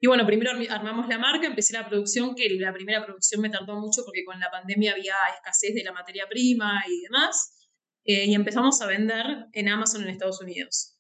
Y 0.01 0.07
bueno, 0.07 0.27
primero 0.27 0.51
armamos 0.71 1.07
la 1.07 1.19
marca, 1.19 1.47
empecé 1.47 1.75
la 1.75 1.87
producción, 1.87 2.35
que 2.35 2.49
la 2.59 2.73
primera 2.73 3.05
producción 3.05 3.43
me 3.43 3.51
tardó 3.51 3.79
mucho 3.79 4.03
porque 4.05 4.25
con 4.25 4.41
la 4.41 4.51
pandemia 4.51 4.93
había 4.93 5.15
escasez 5.37 5.75
de 5.75 5.85
la 5.85 5.93
materia 5.93 6.27
prima 6.29 6.83
y 6.89 7.03
demás. 7.03 7.69
Eh, 8.05 8.25
y 8.25 8.35
empezamos 8.35 8.81
a 8.81 8.87
vender 8.87 9.47
en 9.53 9.69
Amazon 9.69 10.03
en 10.03 10.09
Estados 10.09 10.41
Unidos. 10.41 10.92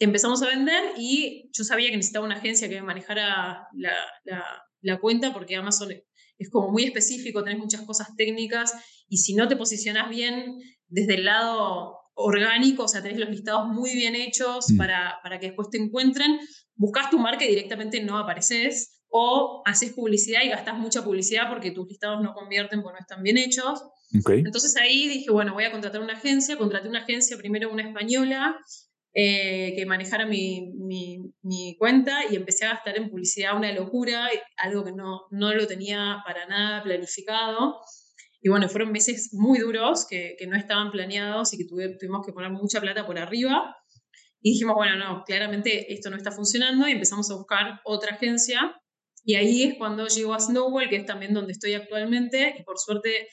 Empezamos 0.00 0.42
a 0.42 0.48
vender 0.48 0.94
y 0.98 1.50
yo 1.52 1.62
sabía 1.62 1.90
que 1.90 1.96
necesitaba 1.96 2.26
una 2.26 2.36
agencia 2.36 2.68
que 2.68 2.74
me 2.74 2.82
manejara 2.82 3.68
la, 3.74 3.94
la, 4.24 4.44
la 4.80 4.98
cuenta 4.98 5.32
porque 5.32 5.54
Amazon 5.54 5.92
es 6.38 6.50
como 6.50 6.72
muy 6.72 6.84
específico, 6.84 7.44
tenés 7.44 7.60
muchas 7.60 7.82
cosas 7.82 8.08
técnicas 8.16 8.72
y 9.08 9.18
si 9.18 9.34
no 9.34 9.46
te 9.46 9.56
posicionas 9.56 10.08
bien 10.08 10.58
desde 10.88 11.14
el 11.14 11.26
lado 11.26 11.98
orgánico, 12.14 12.84
o 12.84 12.88
sea, 12.88 13.02
tenés 13.02 13.18
los 13.18 13.30
listados 13.30 13.68
muy 13.68 13.94
bien 13.94 14.14
hechos 14.16 14.70
mm. 14.70 14.76
para, 14.76 15.18
para 15.22 15.38
que 15.38 15.46
después 15.46 15.68
te 15.70 15.78
encuentren, 15.78 16.40
buscas 16.74 17.10
tu 17.10 17.18
marca 17.18 17.44
y 17.44 17.48
directamente 17.48 18.02
no 18.02 18.18
apareces, 18.18 19.00
o 19.10 19.62
haces 19.66 19.92
publicidad 19.92 20.42
y 20.44 20.48
gastas 20.48 20.78
mucha 20.78 21.04
publicidad 21.04 21.48
porque 21.48 21.72
tus 21.72 21.86
listados 21.88 22.22
no 22.22 22.32
convierten 22.32 22.80
porque 22.82 22.98
no 22.98 23.00
están 23.00 23.22
bien 23.22 23.38
hechos. 23.38 23.82
Entonces 24.12 24.76
ahí 24.76 25.08
dije, 25.08 25.30
bueno, 25.30 25.52
voy 25.52 25.64
a 25.64 25.72
contratar 25.72 26.00
una 26.00 26.14
agencia, 26.14 26.56
contraté 26.56 26.88
una 26.88 27.00
agencia, 27.00 27.36
primero 27.36 27.72
una 27.72 27.82
española, 27.82 28.56
eh, 29.12 29.74
que 29.76 29.86
manejara 29.86 30.24
mi, 30.24 30.72
mi, 31.42 31.76
cuenta 31.78 32.20
y 32.30 32.36
empecé 32.36 32.66
a 32.66 32.74
gastar 32.74 32.96
en 32.96 33.10
publicidad 33.10 33.56
una 33.56 33.72
locura, 33.72 34.28
algo 34.56 34.84
que 34.84 34.92
no, 34.92 35.22
no 35.30 35.52
lo 35.52 35.66
tenía 35.66 36.22
para 36.24 36.46
nada 36.46 36.82
planificado. 36.82 37.80
Y 38.40 38.48
bueno, 38.48 38.68
fueron 38.68 38.92
meses 38.92 39.30
muy 39.32 39.58
duros 39.58 40.06
que, 40.08 40.36
que 40.38 40.46
no 40.46 40.56
estaban 40.56 40.90
planeados 40.90 41.52
y 41.52 41.58
que 41.58 41.64
tuvimos 41.64 42.24
que 42.24 42.32
poner 42.32 42.50
mucha 42.50 42.80
plata 42.80 43.06
por 43.06 43.18
arriba. 43.18 43.76
Y 44.42 44.52
dijimos, 44.52 44.74
bueno, 44.76 44.96
no, 44.96 45.24
claramente 45.24 45.92
esto 45.92 46.08
no 46.08 46.16
está 46.16 46.30
funcionando 46.30 46.88
y 46.88 46.92
empezamos 46.92 47.30
a 47.30 47.34
buscar 47.34 47.80
otra 47.84 48.14
agencia. 48.14 48.74
Y 49.24 49.34
ahí 49.34 49.64
es 49.64 49.74
cuando 49.76 50.06
llegó 50.06 50.34
a 50.34 50.40
Snowball, 50.40 50.88
que 50.88 50.96
es 50.96 51.06
también 51.06 51.34
donde 51.34 51.52
estoy 51.52 51.74
actualmente. 51.74 52.54
Y 52.58 52.62
por 52.62 52.78
suerte 52.78 53.28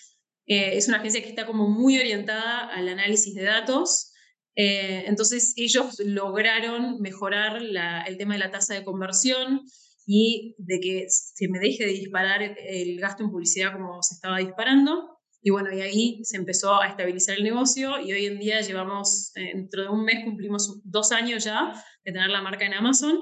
eh, 0.47 0.75
es 0.75 0.87
una 0.87 0.97
agencia 0.97 1.21
que 1.21 1.29
está 1.29 1.45
como 1.45 1.69
muy 1.69 1.97
orientada 1.97 2.67
al 2.67 2.89
análisis 2.89 3.35
de 3.35 3.43
datos. 3.43 4.11
Eh, 4.59 5.03
entonces 5.05 5.53
ellos 5.55 5.99
lograron 5.99 6.99
mejorar 6.99 7.61
el 7.61 8.17
tema 8.17 8.33
de 8.33 8.39
la 8.39 8.49
tasa 8.49 8.73
de 8.73 8.83
conversión 8.83 9.61
y 10.07 10.55
de 10.57 10.79
que 10.79 11.05
se 11.09 11.47
me 11.47 11.59
deje 11.59 11.85
de 11.85 11.91
disparar 11.91 12.41
el 12.41 12.99
gasto 12.99 13.23
en 13.23 13.29
publicidad 13.29 13.73
como 13.73 14.01
se 14.01 14.15
estaba 14.15 14.39
disparando. 14.39 15.19
Y 15.43 15.51
bueno, 15.51 15.71
y 15.71 15.81
ahí 15.81 16.19
se 16.23 16.37
empezó 16.37 16.81
a 16.81 16.87
estabilizar 16.87 17.37
el 17.37 17.43
negocio 17.43 17.99
y 17.99 18.11
hoy 18.11 18.25
en 18.25 18.39
día 18.39 18.61
llevamos, 18.61 19.31
eh, 19.35 19.51
dentro 19.53 19.83
de 19.83 19.89
un 19.89 20.03
mes 20.03 20.25
cumplimos 20.25 20.81
dos 20.83 21.11
años 21.11 21.43
ya 21.43 21.71
de 22.03 22.11
tener 22.11 22.29
la 22.31 22.41
marca 22.41 22.65
en 22.65 22.73
Amazon 22.73 23.15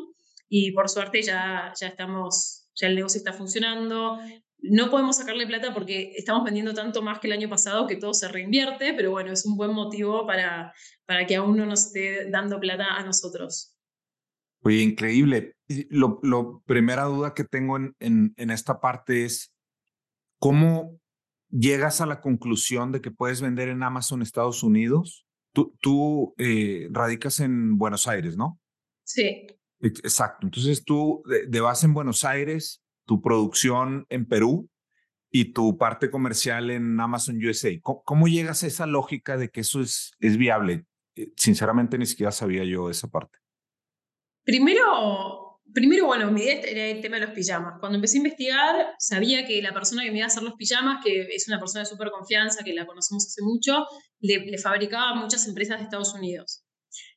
y 0.47 0.71
por 0.71 0.89
suerte 0.89 1.21
ya, 1.21 1.73
ya 1.77 1.87
estamos, 1.87 2.69
ya 2.75 2.87
el 2.87 2.95
negocio 2.95 3.17
está 3.17 3.33
funcionando. 3.33 4.19
No 4.59 4.89
podemos 4.89 5.17
sacarle 5.17 5.45
plata 5.45 5.73
porque 5.73 6.13
estamos 6.15 6.43
vendiendo 6.43 6.73
tanto 6.73 7.01
más 7.01 7.19
que 7.19 7.27
el 7.27 7.33
año 7.33 7.49
pasado 7.49 7.87
que 7.87 7.97
todo 7.97 8.13
se 8.13 8.27
reinvierte, 8.27 8.93
pero 8.93 9.11
bueno, 9.11 9.31
es 9.31 9.45
un 9.45 9.57
buen 9.57 9.73
motivo 9.73 10.25
para, 10.25 10.73
para 11.05 11.27
que 11.27 11.35
aún 11.35 11.57
no 11.57 11.65
nos 11.65 11.87
esté 11.87 12.29
dando 12.29 12.59
plata 12.59 12.95
a 12.95 13.03
nosotros. 13.03 13.77
Oye, 14.61 14.81
increíble. 14.81 15.55
Lo, 15.89 16.19
lo 16.23 16.63
primera 16.65 17.03
duda 17.03 17.33
que 17.33 17.43
tengo 17.43 17.77
en, 17.77 17.95
en, 17.99 18.33
en 18.37 18.49
esta 18.49 18.79
parte 18.79 19.25
es, 19.25 19.53
¿cómo 20.39 20.99
llegas 21.57 22.01
a 22.01 22.05
la 22.05 22.21
conclusión 22.21 22.91
de 22.91 23.01
que 23.01 23.11
puedes 23.11 23.41
vender 23.41 23.69
en 23.69 23.83
Amazon 23.83 24.21
Estados 24.21 24.63
Unidos. 24.63 25.25
Tú, 25.53 25.75
tú 25.81 26.33
eh, 26.37 26.87
radicas 26.91 27.39
en 27.39 27.77
Buenos 27.77 28.07
Aires, 28.07 28.35
¿no? 28.35 28.59
Sí. 29.03 29.47
Exacto. 29.79 30.47
Entonces 30.47 30.83
tú 30.83 31.23
de, 31.47 31.59
base 31.59 31.85
en 31.85 31.93
Buenos 31.93 32.23
Aires, 32.23 32.83
tu 33.05 33.21
producción 33.21 34.05
en 34.09 34.25
Perú 34.27 34.69
y 35.31 35.53
tu 35.53 35.77
parte 35.77 36.09
comercial 36.09 36.69
en 36.69 36.99
Amazon 36.99 37.37
USA. 37.43 37.69
¿Cómo, 37.81 38.27
llegas 38.27 38.63
a 38.63 38.67
esa 38.67 38.85
lógica 38.85 39.37
de 39.37 39.49
que 39.49 39.61
eso 39.61 39.81
es, 39.81 40.13
es 40.19 40.37
viable? 40.37 40.85
Eh, 41.15 41.31
sinceramente 41.37 41.97
ni 41.97 42.05
siquiera 42.05 42.31
sabía 42.31 42.63
yo 42.63 42.89
esa 42.89 43.07
parte. 43.07 43.39
Primero, 44.43 45.61
primero, 45.73 46.05
bueno, 46.05 46.31
mi 46.31 46.41
idea 46.41 46.61
era 46.61 46.85
el 46.85 47.01
tema 47.01 47.19
de 47.19 47.25
los 47.25 47.35
pijamas. 47.35 47.79
Cuando 47.79 47.95
empecé 47.95 48.17
a 48.17 48.19
investigar, 48.19 48.95
sabía 48.99 49.45
que 49.45 49.61
la 49.61 49.73
persona 49.73 50.03
que 50.03 50.11
me 50.11 50.17
iba 50.17 50.25
a 50.25 50.27
hacer 50.27 50.43
los 50.43 50.53
pijamas, 50.53 51.03
que 51.03 51.27
es 51.33 51.47
una 51.47 51.59
persona 51.59 51.81
de 51.81 51.87
súper 51.87 52.11
confianza, 52.11 52.63
que 52.63 52.73
la 52.73 52.85
conocemos 52.85 53.25
hace 53.25 53.41
mucho, 53.41 53.85
le, 54.19 54.57
fabricaba 54.57 55.11
a 55.11 55.15
muchas 55.15 55.47
empresas 55.47 55.79
de 55.79 55.85
Estados 55.85 56.13
Unidos. 56.13 56.64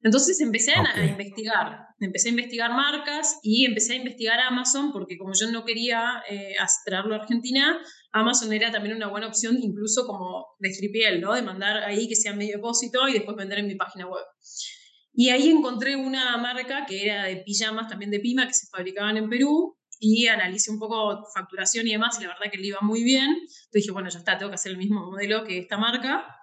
Entonces 0.03 0.41
empecé 0.41 0.73
a, 0.73 1.07
investigar, 1.07 1.87
empecé 2.01 2.29
a 2.29 2.31
investigar 2.31 2.71
marcas 2.71 3.39
y 3.43 3.65
empecé 3.65 3.95
a 3.95 3.97
investigar 3.97 4.41
Amazon 4.41 4.93
porque 4.93 5.19
como 5.19 5.33
yo 5.39 5.51
no 5.51 5.65
quería 5.65 6.23
eh, 6.29 6.55
traerlo 6.85 7.15
a 7.15 7.19
Argentina, 7.19 7.79
Amazon 8.13 8.53
era 8.53 8.71
también 8.71 8.97
una 8.97 9.09
buena 9.09 9.27
opción 9.27 9.59
incluso 9.61 10.07
como 10.07 10.47
de 10.59 10.71
tripiel, 10.71 11.21
¿no? 11.21 11.35
De 11.35 11.43
mandar 11.43 11.79
ahí 11.85 12.09
que 12.09 12.17
sea 12.17 12.33
medio 12.33 12.57
depósito 12.57 13.09
y 13.09 13.15
después 13.15 13.37
vender 13.37 13.59
en 13.59 13.67
mi 13.67 13.75
página 13.75 14.07
web. 14.07 14.25
Y 15.13 15.31
ahí 15.31 15.51
encontré 15.51 15.97
una 15.97 16.37
marca 16.39 16.87
que 16.87 17.05
era 17.05 17.25
de 17.25 17.39
pijamas 17.39 17.89
también 17.89 18.11
de 18.11 18.21
Pima 18.21 18.47
que 18.47 18.55
se 18.55 18.69
fabricaban 18.69 19.17
en 19.17 19.29
Perú 19.29 19.77
y 20.01 20.29
analicé 20.29 20.71
un 20.71 20.79
poco 20.79 21.25
facturación 21.35 21.87
y 21.87 21.93
demás 21.93 22.19
y 22.19 22.23
la 22.23 22.29
verdad 22.29 22.51
que 22.51 22.59
le 22.59 22.69
iba 22.69 22.79
muy 22.83 23.03
bien. 23.03 23.31
Entonces 23.31 23.71
dije, 23.73 23.91
bueno, 23.91 24.09
ya 24.09 24.19
está, 24.21 24.39
tengo 24.39 24.51
que 24.51 24.55
hacer 24.55 24.73
el 24.73 24.79
mismo 24.79 25.11
modelo 25.11 25.45
que 25.45 25.59
esta 25.59 25.77
marca. 25.77 26.38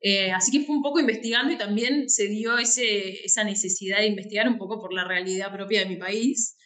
Eh, 0.00 0.32
así 0.32 0.50
que 0.50 0.64
fue 0.64 0.76
un 0.76 0.82
poco 0.82 0.98
investigando 0.98 1.52
y 1.52 1.58
también 1.58 2.08
se 2.08 2.26
dio 2.26 2.56
ese, 2.58 3.24
esa 3.24 3.44
necesidad 3.44 3.98
de 3.98 4.06
investigar 4.06 4.48
un 4.48 4.56
poco 4.56 4.80
por 4.80 4.92
la 4.94 5.04
realidad 5.04 5.52
propia 5.52 5.80
de 5.80 5.86
mi 5.86 5.96
país. 5.96 6.56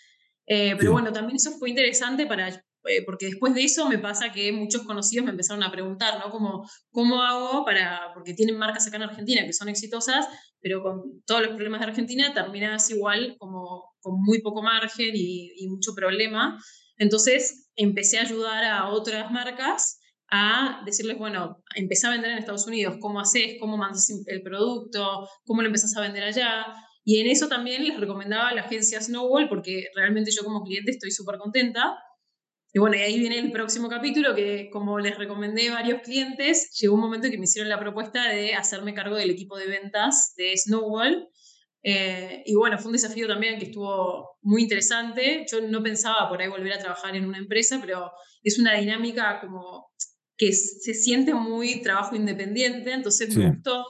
Eh, 0.46 0.74
pero 0.78 0.92
bueno, 0.92 1.12
también 1.12 1.36
eso 1.36 1.52
fue 1.58 1.70
interesante 1.70 2.26
para 2.26 2.48
eh, 2.86 3.02
porque 3.04 3.26
después 3.26 3.54
de 3.54 3.64
eso 3.64 3.88
me 3.88 3.98
pasa 3.98 4.30
que 4.30 4.52
muchos 4.52 4.82
conocidos 4.82 5.24
me 5.24 5.30
empezaron 5.30 5.62
a 5.62 5.72
preguntar, 5.72 6.18
¿no? 6.18 6.30
Como, 6.30 6.68
¿Cómo 6.90 7.22
hago 7.22 7.64
para, 7.64 8.10
porque 8.12 8.34
tienen 8.34 8.58
marcas 8.58 8.86
acá 8.86 8.96
en 8.96 9.04
Argentina 9.04 9.44
que 9.46 9.54
son 9.54 9.70
exitosas, 9.70 10.28
pero 10.60 10.82
con 10.82 11.22
todos 11.24 11.40
los 11.40 11.52
problemas 11.52 11.80
de 11.80 11.86
Argentina 11.86 12.34
terminas 12.34 12.90
igual 12.90 13.36
como 13.38 13.94
con 14.00 14.22
muy 14.22 14.42
poco 14.42 14.62
margen 14.62 15.12
y, 15.14 15.52
y 15.56 15.68
mucho 15.68 15.94
problema. 15.94 16.62
Entonces 16.98 17.70
empecé 17.74 18.18
a 18.18 18.22
ayudar 18.22 18.64
a 18.64 18.90
otras 18.90 19.30
marcas 19.30 19.98
a 20.30 20.82
decirles, 20.84 21.18
bueno, 21.18 21.62
empecé 21.74 22.06
a 22.06 22.10
vender 22.10 22.32
en 22.32 22.38
Estados 22.38 22.66
Unidos, 22.66 22.96
¿cómo 23.00 23.20
haces? 23.20 23.56
¿Cómo 23.60 23.76
mandas 23.76 24.08
el 24.26 24.42
producto? 24.42 25.28
¿Cómo 25.44 25.62
lo 25.62 25.68
empezás 25.68 25.96
a 25.96 26.00
vender 26.00 26.24
allá? 26.24 26.66
Y 27.04 27.20
en 27.20 27.26
eso 27.26 27.48
también 27.48 27.84
les 27.84 28.00
recomendaba 28.00 28.52
la 28.52 28.62
agencia 28.62 29.00
Snowball 29.00 29.48
porque 29.48 29.88
realmente 29.94 30.30
yo 30.30 30.42
como 30.42 30.62
cliente 30.62 30.90
estoy 30.90 31.10
súper 31.10 31.36
contenta 31.38 31.98
y 32.76 32.80
bueno, 32.80 32.96
y 32.96 33.02
ahí 33.02 33.20
viene 33.20 33.38
el 33.38 33.52
próximo 33.52 33.88
capítulo 33.88 34.34
que, 34.34 34.68
como 34.68 34.98
les 34.98 35.16
recomendé 35.16 35.68
a 35.68 35.74
varios 35.74 36.02
clientes, 36.02 36.76
llegó 36.80 36.96
un 36.96 37.02
momento 37.02 37.30
que 37.30 37.38
me 37.38 37.44
hicieron 37.44 37.68
la 37.68 37.78
propuesta 37.78 38.28
de 38.30 38.56
hacerme 38.56 38.94
cargo 38.94 39.14
del 39.14 39.30
equipo 39.30 39.56
de 39.56 39.68
ventas 39.68 40.34
de 40.36 40.56
Snowball. 40.56 41.28
Eh, 41.84 42.42
y 42.44 42.56
bueno, 42.56 42.76
fue 42.78 42.86
un 42.86 42.94
desafío 42.94 43.28
también 43.28 43.60
que 43.60 43.66
estuvo 43.66 44.38
muy 44.42 44.62
interesante. 44.62 45.46
Yo 45.48 45.60
no 45.60 45.84
pensaba 45.84 46.28
por 46.28 46.42
ahí 46.42 46.48
volver 46.48 46.72
a 46.72 46.80
trabajar 46.80 47.14
en 47.14 47.26
una 47.26 47.38
empresa, 47.38 47.78
pero 47.80 48.10
es 48.42 48.58
una 48.58 48.74
dinámica 48.74 49.38
como 49.40 49.92
que 50.46 50.52
se 50.52 50.94
siente 50.94 51.34
muy 51.34 51.82
trabajo 51.82 52.16
independiente, 52.16 52.92
entonces 52.92 53.36
me 53.36 53.50
gustó. 53.50 53.84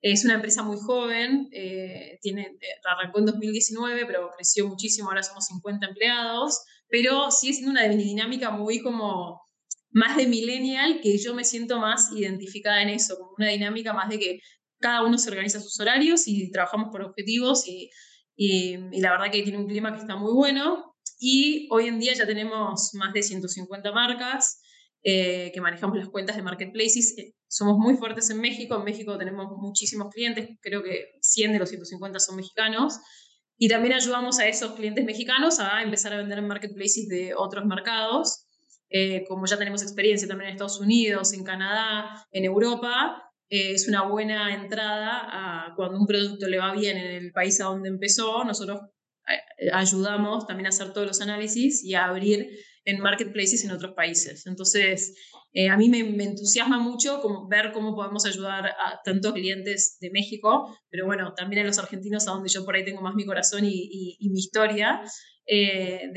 Es 0.00 0.24
una 0.24 0.34
empresa 0.34 0.62
muy 0.62 0.76
joven, 0.76 1.48
eh, 1.52 2.18
tiene, 2.20 2.42
eh, 2.42 2.66
arrancó 2.84 3.20
en 3.20 3.26
2019, 3.26 4.04
pero 4.06 4.30
creció 4.36 4.68
muchísimo, 4.68 5.08
ahora 5.08 5.22
somos 5.22 5.46
50 5.46 5.86
empleados 5.86 6.60
pero 6.94 7.28
sigue 7.32 7.54
siendo 7.54 7.72
una 7.72 7.88
dinámica 7.88 8.50
muy 8.50 8.80
como 8.80 9.42
más 9.90 10.16
de 10.16 10.28
millennial, 10.28 11.00
que 11.02 11.18
yo 11.18 11.34
me 11.34 11.42
siento 11.42 11.80
más 11.80 12.12
identificada 12.12 12.82
en 12.82 12.90
eso, 12.90 13.16
como 13.18 13.32
una 13.36 13.48
dinámica 13.48 13.92
más 13.92 14.08
de 14.08 14.18
que 14.20 14.40
cada 14.78 15.04
uno 15.04 15.18
se 15.18 15.28
organiza 15.28 15.60
sus 15.60 15.78
horarios 15.80 16.28
y 16.28 16.52
trabajamos 16.52 16.90
por 16.90 17.02
objetivos 17.02 17.66
y, 17.66 17.90
y, 18.36 18.76
la 19.00 19.10
verdad 19.10 19.32
que 19.32 19.42
tiene 19.42 19.58
un 19.58 19.66
clima 19.66 19.92
que 19.92 20.02
está 20.02 20.14
muy 20.14 20.32
bueno. 20.32 20.94
Y 21.18 21.66
hoy 21.72 21.88
en 21.88 21.98
día 21.98 22.12
ya 22.14 22.26
tenemos 22.26 22.90
más 22.94 23.12
de 23.12 23.24
150 23.24 23.90
marcas 23.90 24.60
eh, 25.04 25.52
que 25.52 25.60
manejamos 25.60 25.98
las 25.98 26.08
cuentas 26.08 26.34
de 26.36 26.42
marketplaces. 26.42 27.16
Eh, 27.18 27.34
somos 27.46 27.76
muy 27.78 27.96
fuertes 27.96 28.30
en 28.30 28.40
México. 28.40 28.76
En 28.76 28.84
México 28.84 29.16
tenemos 29.18 29.46
muchísimos 29.58 30.12
clientes, 30.12 30.48
creo 30.60 30.82
que 30.82 31.12
100 31.20 31.52
de 31.52 31.58
los 31.58 31.68
150 31.68 32.18
son 32.18 32.36
mexicanos. 32.36 32.98
Y 33.56 33.68
también 33.68 33.94
ayudamos 33.94 34.38
a 34.40 34.48
esos 34.48 34.72
clientes 34.72 35.04
mexicanos 35.04 35.60
a 35.60 35.82
empezar 35.82 36.12
a 36.14 36.16
vender 36.16 36.38
en 36.38 36.48
marketplaces 36.48 37.06
de 37.08 37.34
otros 37.36 37.64
mercados. 37.66 38.46
eh, 38.90 39.24
como 39.28 39.46
ya 39.46 39.56
tenemos 39.58 39.82
experiencia 39.82 40.28
también 40.28 40.48
en 40.50 40.54
Estados 40.54 40.80
Unidos, 40.80 41.32
en 41.32 41.42
Canadá, 41.42 42.26
en 42.30 42.44
Europa, 42.44 43.24
eh, 43.50 43.72
es 43.72 43.88
una 43.88 44.02
buena 44.02 44.54
entrada 44.54 45.66
a 45.68 45.74
cuando 45.76 45.98
un 45.98 46.06
producto 46.06 46.46
le 46.48 46.58
va 46.58 46.72
bien 46.72 46.96
en 46.96 47.24
el 47.24 47.32
país 47.32 47.60
a 47.60 47.64
donde 47.64 47.88
empezó, 47.88 48.44
nosotros 48.44 48.80
ayudamos 49.72 50.46
también 50.46 50.66
a 50.66 50.70
hacer 50.70 50.92
todos 50.92 51.06
los 51.06 51.20
análisis 51.20 51.82
y 51.84 51.94
a 51.94 52.06
abrir 52.06 52.48
en 52.84 53.00
marketplaces 53.00 53.64
en 53.64 53.70
otros 53.70 53.94
países. 53.94 54.46
Entonces, 54.46 55.16
eh, 55.52 55.68
a 55.68 55.76
mí 55.76 55.88
me, 55.88 56.00
entusiasma 56.00 56.78
mucho 56.78 57.20
como, 57.20 57.48
ver 57.48 57.72
cómo 57.72 57.94
podemos 57.94 58.26
ayudar 58.26 58.66
a 58.66 59.00
tantos 59.04 59.32
clientes 59.32 59.98
de 60.00 60.10
México, 60.10 60.76
pero 60.90 61.06
bueno, 61.06 61.32
también 61.34 61.62
a 61.62 61.66
los 61.66 61.78
argentinos, 61.78 62.26
a 62.26 62.32
donde 62.32 62.48
yo 62.48 62.64
por 62.64 62.74
ahí 62.74 62.84
tengo 62.84 63.00
más 63.00 63.14
mi 63.14 63.24
corazón 63.24 63.64
y, 63.64 64.18
mi 64.20 64.38
historia, 64.38 65.00
eh, 65.46 66.10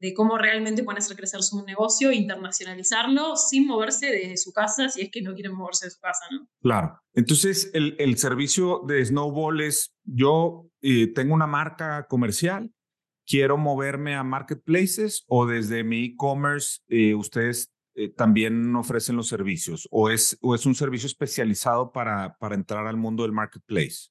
de, 0.00 0.14
cómo 0.14 0.38
realmente 0.38 0.82
pueden 0.82 0.98
hacer 0.98 1.16
crecer 1.16 1.42
su 1.42 1.64
negocio, 1.64 2.12
internacionalizarlo 2.12 3.36
sin 3.36 3.66
moverse 3.66 4.06
de 4.06 4.36
su 4.36 4.52
casa, 4.52 4.88
si 4.88 5.02
es 5.02 5.10
que 5.10 5.22
no 5.22 5.34
quieren 5.34 5.54
moverse 5.54 5.86
de 5.86 5.90
su 5.90 6.00
casa, 6.00 6.24
¿no? 6.30 6.48
Claro. 6.60 7.00
Entonces, 7.14 7.70
el, 7.74 7.96
el 7.98 8.18
servicio 8.18 8.82
de 8.86 9.04
Snowball 9.04 9.60
es, 9.60 9.94
yo 10.04 10.66
eh, 10.80 11.12
tengo 11.14 11.34
una 11.34 11.46
marca 11.46 12.06
comercial, 12.08 12.72
quiero 13.26 13.56
moverme 13.56 14.14
a 14.14 14.24
marketplaces 14.24 15.24
o 15.26 15.46
desde 15.46 15.84
mi 15.84 16.04
e-commerce 16.04 16.80
eh, 16.88 17.14
ustedes 17.14 17.72
eh, 17.94 18.08
también 18.08 18.74
ofrecen 18.74 19.16
los 19.16 19.28
servicios 19.28 19.86
o 19.90 20.10
es, 20.10 20.38
o 20.40 20.54
es 20.54 20.66
un 20.66 20.74
servicio 20.74 21.06
especializado 21.06 21.92
para, 21.92 22.36
para 22.38 22.54
entrar 22.54 22.86
al 22.86 22.96
mundo 22.96 23.22
del 23.22 23.32
marketplace? 23.32 24.08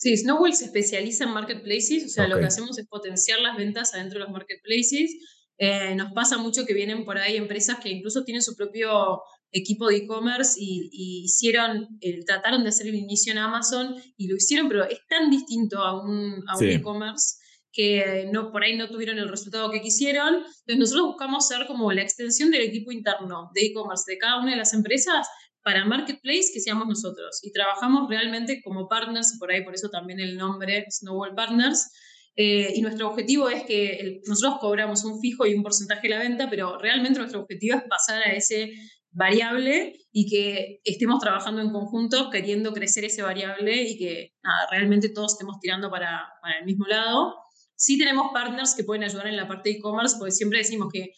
Sí, 0.00 0.16
Snowball 0.16 0.54
se 0.54 0.64
especializa 0.64 1.24
en 1.24 1.34
marketplaces, 1.34 2.06
o 2.06 2.08
sea, 2.08 2.26
lo 2.26 2.38
que 2.38 2.46
hacemos 2.46 2.78
es 2.78 2.86
potenciar 2.86 3.38
las 3.40 3.54
ventas 3.58 3.92
adentro 3.92 4.18
de 4.18 4.24
los 4.24 4.32
marketplaces. 4.32 5.14
Eh, 5.58 5.94
nos 5.94 6.10
pasa 6.12 6.38
mucho 6.38 6.64
que 6.64 6.72
vienen 6.72 7.04
por 7.04 7.18
ahí 7.18 7.36
empresas 7.36 7.80
que 7.80 7.90
incluso 7.90 8.24
tienen 8.24 8.40
su 8.40 8.56
propio 8.56 9.20
equipo 9.52 9.88
de 9.88 9.96
e-commerce 9.96 10.54
y, 10.58 10.88
hicieron, 11.24 11.86
trataron 12.26 12.62
de 12.62 12.70
hacer 12.70 12.86
el 12.86 12.94
inicio 12.94 13.32
en 13.32 13.38
Amazon 13.40 13.94
y 14.16 14.26
lo 14.26 14.36
hicieron, 14.36 14.70
pero 14.70 14.84
es 14.84 15.00
tan 15.06 15.30
distinto 15.30 15.80
a 15.80 16.02
un, 16.02 16.44
a 16.48 16.56
un 16.56 16.64
e-commerce 16.64 17.36
que 17.70 18.26
no, 18.32 18.52
por 18.52 18.64
ahí 18.64 18.78
no 18.78 18.88
tuvieron 18.88 19.18
el 19.18 19.28
resultado 19.28 19.70
que 19.70 19.82
quisieron. 19.82 20.36
Entonces 20.36 20.78
nosotros 20.78 21.08
buscamos 21.08 21.46
ser 21.46 21.66
como 21.66 21.92
la 21.92 22.00
extensión 22.00 22.50
del 22.50 22.62
equipo 22.62 22.90
interno 22.90 23.50
de 23.54 23.66
e-commerce 23.66 24.10
de 24.10 24.16
cada 24.16 24.40
una 24.40 24.52
de 24.52 24.56
las 24.56 24.72
empresas 24.72 25.28
para 25.62 25.84
Marketplace 25.84 26.50
que 26.52 26.60
seamos 26.60 26.86
nosotros. 26.86 27.40
Y 27.42 27.52
trabajamos 27.52 28.08
realmente 28.08 28.60
como 28.62 28.88
partners, 28.88 29.36
por 29.38 29.50
ahí 29.50 29.62
por 29.64 29.74
eso 29.74 29.88
también 29.88 30.20
el 30.20 30.36
nombre 30.36 30.86
Snowball 30.90 31.34
Partners. 31.34 31.90
Eh, 32.36 32.72
y 32.74 32.80
nuestro 32.80 33.08
objetivo 33.08 33.48
es 33.48 33.64
que 33.64 34.20
nosotros 34.26 34.58
cobramos 34.60 35.04
un 35.04 35.20
fijo 35.20 35.46
y 35.46 35.54
un 35.54 35.62
porcentaje 35.62 36.08
de 36.08 36.14
la 36.14 36.20
venta, 36.20 36.48
pero 36.48 36.78
realmente 36.78 37.18
nuestro 37.18 37.40
objetivo 37.40 37.76
es 37.76 37.82
pasar 37.84 38.22
a 38.22 38.32
ese 38.32 38.72
variable 39.12 39.92
y 40.12 40.28
que 40.30 40.80
estemos 40.84 41.20
trabajando 41.20 41.60
en 41.60 41.70
conjunto 41.70 42.30
queriendo 42.30 42.72
crecer 42.72 43.04
ese 43.04 43.22
variable 43.22 43.82
y 43.82 43.98
que 43.98 44.34
nada, 44.42 44.68
realmente 44.70 45.08
todos 45.08 45.32
estemos 45.32 45.58
tirando 45.60 45.90
para, 45.90 46.28
para 46.40 46.58
el 46.60 46.64
mismo 46.64 46.86
lado. 46.86 47.34
Sí 47.74 47.98
tenemos 47.98 48.30
partners 48.32 48.74
que 48.74 48.84
pueden 48.84 49.04
ayudar 49.04 49.26
en 49.26 49.36
la 49.36 49.48
parte 49.48 49.70
de 49.70 49.76
e-commerce, 49.76 50.16
porque 50.18 50.32
siempre 50.32 50.58
decimos 50.58 50.88
que 50.92 51.12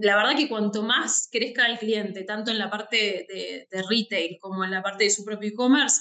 la 0.00 0.16
verdad 0.16 0.36
que 0.36 0.48
cuanto 0.48 0.82
más 0.82 1.28
crezca 1.30 1.66
el 1.66 1.78
cliente, 1.78 2.22
tanto 2.24 2.50
en 2.50 2.58
la 2.58 2.70
parte 2.70 3.26
de, 3.28 3.82
retail 3.88 4.38
como 4.40 4.64
en 4.64 4.70
la 4.70 4.82
parte 4.82 5.04
de 5.04 5.10
su 5.10 5.24
propio 5.24 5.48
e-commerce, 5.48 6.00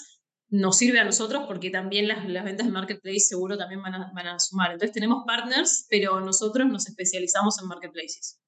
nos 0.50 0.78
sirve 0.78 1.00
a 1.00 1.04
nosotros 1.04 1.44
porque 1.48 1.70
también 1.70 2.08
las, 2.08 2.26
ventas 2.26 2.66
de 2.66 2.72
marketplace 2.72 3.20
seguro 3.20 3.58
también 3.58 3.82
van 3.82 3.96
a, 3.96 4.40
sumar. 4.40 4.72
Entonces 4.72 4.94
tenemos 4.94 5.24
partners, 5.26 5.88
pero 5.90 6.20
nosotros 6.20 6.68
nos 6.68 6.88
especializamos 6.88 7.60
en 7.62 7.68
marketplaces. 7.68 8.40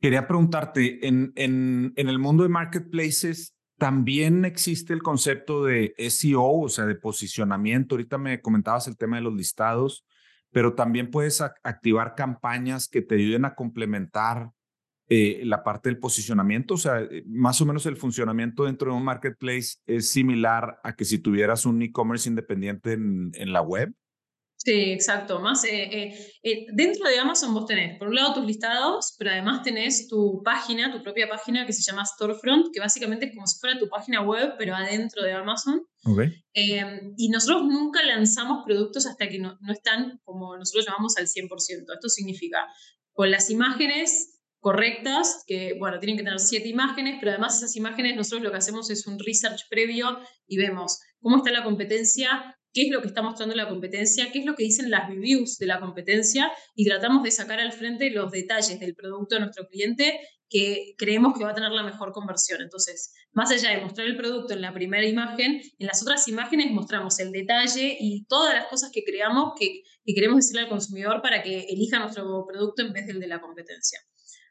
Quería 0.00 0.26
preguntarte, 0.26 1.06
en, 1.06 1.32
en, 1.36 1.92
en 1.96 2.08
el 2.08 2.18
mundo 2.18 2.42
de 2.42 2.50
marketplaces, 2.50 3.54
también 3.78 4.44
existe 4.44 4.92
el 4.92 5.02
concepto 5.02 5.64
de 5.64 5.94
SEO, 5.98 6.60
o 6.60 6.68
sea, 6.68 6.86
de 6.86 6.94
posicionamiento. 6.94 7.94
Ahorita 7.94 8.18
me 8.18 8.40
comentabas 8.40 8.86
el 8.88 8.96
tema 8.96 9.16
de 9.16 9.22
los 9.22 9.34
listados 9.34 10.04
pero 10.56 10.72
también 10.72 11.10
puedes 11.10 11.42
activar 11.42 12.14
campañas 12.14 12.88
que 12.88 13.02
te 13.02 13.16
ayuden 13.16 13.44
a 13.44 13.54
complementar 13.54 14.52
eh, 15.06 15.42
la 15.44 15.62
parte 15.62 15.90
del 15.90 15.98
posicionamiento. 15.98 16.72
O 16.72 16.78
sea, 16.78 17.02
eh, 17.02 17.24
más 17.26 17.60
o 17.60 17.66
menos 17.66 17.84
el 17.84 17.98
funcionamiento 17.98 18.64
dentro 18.64 18.90
de 18.90 18.96
un 18.96 19.04
marketplace 19.04 19.74
es 19.84 20.08
similar 20.08 20.80
a 20.82 20.96
que 20.96 21.04
si 21.04 21.18
tuvieras 21.18 21.66
un 21.66 21.82
e-commerce 21.82 22.26
independiente 22.26 22.94
en, 22.94 23.32
en 23.34 23.52
la 23.52 23.60
web. 23.60 23.92
Sí, 24.66 24.90
exacto. 24.90 25.38
Más 25.38 25.62
eh, 25.62 25.84
eh, 25.92 26.32
eh, 26.42 26.66
dentro 26.72 27.08
de 27.08 27.20
Amazon 27.20 27.54
vos 27.54 27.66
tenés, 27.66 27.96
por 28.00 28.08
un 28.08 28.16
lado, 28.16 28.34
tus 28.34 28.44
listados, 28.44 29.14
pero 29.16 29.30
además 29.30 29.62
tenés 29.62 30.08
tu 30.08 30.42
página, 30.42 30.90
tu 30.90 31.04
propia 31.04 31.28
página 31.28 31.64
que 31.64 31.72
se 31.72 31.88
llama 31.88 32.04
Storefront, 32.04 32.74
que 32.74 32.80
básicamente 32.80 33.26
es 33.26 33.32
como 33.32 33.46
si 33.46 33.60
fuera 33.60 33.78
tu 33.78 33.88
página 33.88 34.22
web, 34.22 34.54
pero 34.58 34.74
adentro 34.74 35.22
de 35.22 35.34
Amazon. 35.34 35.86
Em, 36.52 37.14
y 37.16 37.28
nosotros 37.28 37.62
nunca 37.62 38.02
lanzamos 38.02 38.64
productos 38.64 39.06
hasta 39.06 39.28
que 39.28 39.38
no, 39.38 39.56
no 39.60 39.72
están 39.72 40.20
como 40.24 40.56
nosotros 40.56 40.84
llamamos 40.84 41.16
al 41.16 41.28
100%. 41.28 41.48
Esto 41.94 42.08
significa 42.08 42.66
con 43.12 43.30
las 43.30 43.50
imágenes 43.50 44.36
correctas, 44.58 45.44
que 45.46 45.76
bueno, 45.78 46.00
tienen 46.00 46.16
que 46.16 46.24
tener 46.24 46.40
siete 46.40 46.66
imágenes, 46.66 47.18
pero 47.20 47.30
además 47.30 47.58
esas 47.58 47.76
imágenes 47.76 48.16
nosotros 48.16 48.42
lo 48.42 48.50
que 48.50 48.56
hacemos 48.56 48.90
es 48.90 49.06
un 49.06 49.16
research 49.20 49.60
previo 49.70 50.18
y 50.48 50.56
vemos 50.56 50.98
cómo 51.20 51.36
está 51.36 51.52
la 51.52 51.62
competencia, 51.62 52.55
qué 52.76 52.82
es 52.82 52.90
lo 52.90 53.00
que 53.00 53.08
está 53.08 53.22
mostrando 53.22 53.54
la 53.54 53.70
competencia, 53.70 54.30
qué 54.30 54.40
es 54.40 54.44
lo 54.44 54.54
que 54.54 54.64
dicen 54.64 54.90
las 54.90 55.08
reviews 55.08 55.56
de 55.56 55.64
la 55.64 55.80
competencia 55.80 56.52
y 56.74 56.84
tratamos 56.84 57.22
de 57.22 57.30
sacar 57.30 57.58
al 57.58 57.72
frente 57.72 58.10
los 58.10 58.30
detalles 58.30 58.78
del 58.78 58.94
producto 58.94 59.36
de 59.36 59.40
nuestro 59.40 59.66
cliente 59.66 60.20
que 60.50 60.94
creemos 60.98 61.38
que 61.38 61.42
va 61.42 61.52
a 61.52 61.54
tener 61.54 61.70
la 61.70 61.82
mejor 61.82 62.12
conversión. 62.12 62.60
Entonces, 62.60 63.14
más 63.32 63.50
allá 63.50 63.70
de 63.70 63.80
mostrar 63.80 64.06
el 64.06 64.18
producto 64.18 64.52
en 64.52 64.60
la 64.60 64.74
primera 64.74 65.06
imagen, 65.06 65.62
en 65.78 65.86
las 65.86 66.02
otras 66.02 66.28
imágenes 66.28 66.70
mostramos 66.70 67.18
el 67.18 67.32
detalle 67.32 67.96
y 67.98 68.26
todas 68.26 68.52
las 68.52 68.66
cosas 68.66 68.90
que 68.92 69.02
creamos 69.04 69.54
que, 69.58 69.80
queremos 70.14 70.36
decirle 70.36 70.64
al 70.64 70.68
consumidor 70.68 71.22
para 71.22 71.42
que 71.42 71.60
elija 71.70 71.98
nuestro 71.98 72.44
producto 72.46 72.82
en 72.82 72.92
vez 72.92 73.06
del 73.06 73.20
de 73.20 73.26
la 73.26 73.40
competencia. 73.40 74.00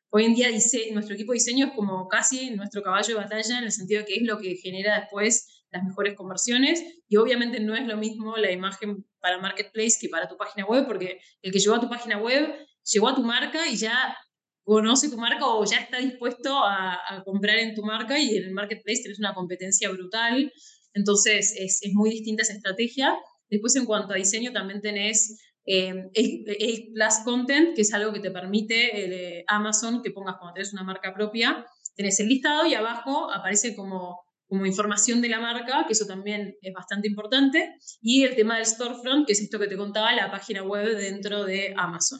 Hoy 0.09 0.25
en 0.25 0.33
día 0.33 0.47
dice, 0.47 0.89
nuestro 0.93 1.13
equipo 1.13 1.31
de 1.31 1.37
diseño 1.37 1.67
es 1.67 1.73
como 1.73 2.07
casi 2.07 2.49
nuestro 2.55 2.81
caballo 2.81 3.07
de 3.07 3.21
batalla 3.21 3.59
en 3.59 3.65
el 3.65 3.71
sentido 3.71 3.99
de 3.99 4.07
que 4.07 4.15
es 4.15 4.23
lo 4.23 4.39
que 4.39 4.55
genera 4.55 4.99
después 4.99 5.54
las 5.71 5.83
mejores 5.83 6.15
conversiones 6.15 6.83
y 7.07 7.17
obviamente 7.17 7.59
no 7.59 7.75
es 7.75 7.85
lo 7.85 7.97
mismo 7.97 8.37
la 8.37 8.51
imagen 8.51 9.05
para 9.19 9.39
Marketplace 9.39 9.97
que 9.99 10.09
para 10.09 10.27
tu 10.27 10.37
página 10.37 10.65
web, 10.65 10.85
porque 10.87 11.19
el 11.41 11.51
que 11.51 11.59
llegó 11.59 11.75
a 11.75 11.81
tu 11.81 11.89
página 11.89 12.17
web 12.17 12.53
llegó 12.83 13.09
a 13.09 13.15
tu 13.15 13.23
marca 13.23 13.67
y 13.67 13.75
ya 13.75 14.15
conoce 14.63 15.09
tu 15.09 15.17
marca 15.17 15.45
o 15.45 15.63
ya 15.63 15.77
está 15.77 15.99
dispuesto 15.99 16.57
a, 16.57 17.23
comprar 17.23 17.57
en 17.59 17.75
tu 17.75 17.83
marca 17.83 18.19
y 18.19 18.35
en 18.35 18.45
el 18.45 18.51
Marketplace 18.51 19.03
tenés 19.03 19.19
una 19.19 19.33
competencia 19.33 19.89
brutal, 19.89 20.51
entonces 20.93 21.55
es, 21.57 21.81
muy 21.93 22.09
distinta 22.09 22.43
esa 22.43 22.53
estrategia. 22.53 23.15
Después 23.49 23.75
en 23.75 23.85
cuanto 23.85 24.13
a 24.13 24.17
diseño 24.17 24.51
también 24.51 24.81
tenés 24.81 25.39
eh, 25.65 25.93
el, 26.13 26.91
Plus 26.93 27.15
Content, 27.23 27.75
que 27.75 27.81
es 27.81 27.93
algo 27.93 28.11
que 28.11 28.19
te 28.19 28.31
permite 28.31 29.37
eh, 29.39 29.43
Amazon 29.47 30.01
que 30.01 30.11
pongas 30.11 30.37
cuando 30.37 30.53
tenés 30.55 30.73
una 30.73 30.83
marca 30.83 31.13
propia, 31.13 31.65
tenés 31.95 32.19
el 32.19 32.27
listado 32.27 32.65
y 32.65 32.73
abajo 32.73 33.31
aparece 33.31 33.75
como 33.75 34.19
como 34.47 34.65
información 34.65 35.21
de 35.21 35.29
la 35.29 35.39
marca, 35.39 35.85
que 35.87 35.93
eso 35.93 36.05
también 36.05 36.55
es 36.61 36.73
bastante 36.73 37.07
importante, 37.07 37.75
y 38.01 38.23
el 38.23 38.35
tema 38.35 38.57
del 38.57 38.65
storefront, 38.65 39.25
que 39.25 39.33
es 39.33 39.41
esto 39.41 39.59
que 39.59 39.67
te 39.67 39.77
contaba, 39.77 40.13
la 40.13 40.31
página 40.31 40.63
web 40.63 40.97
dentro 40.97 41.45
de 41.45 41.73
Amazon. 41.77 42.19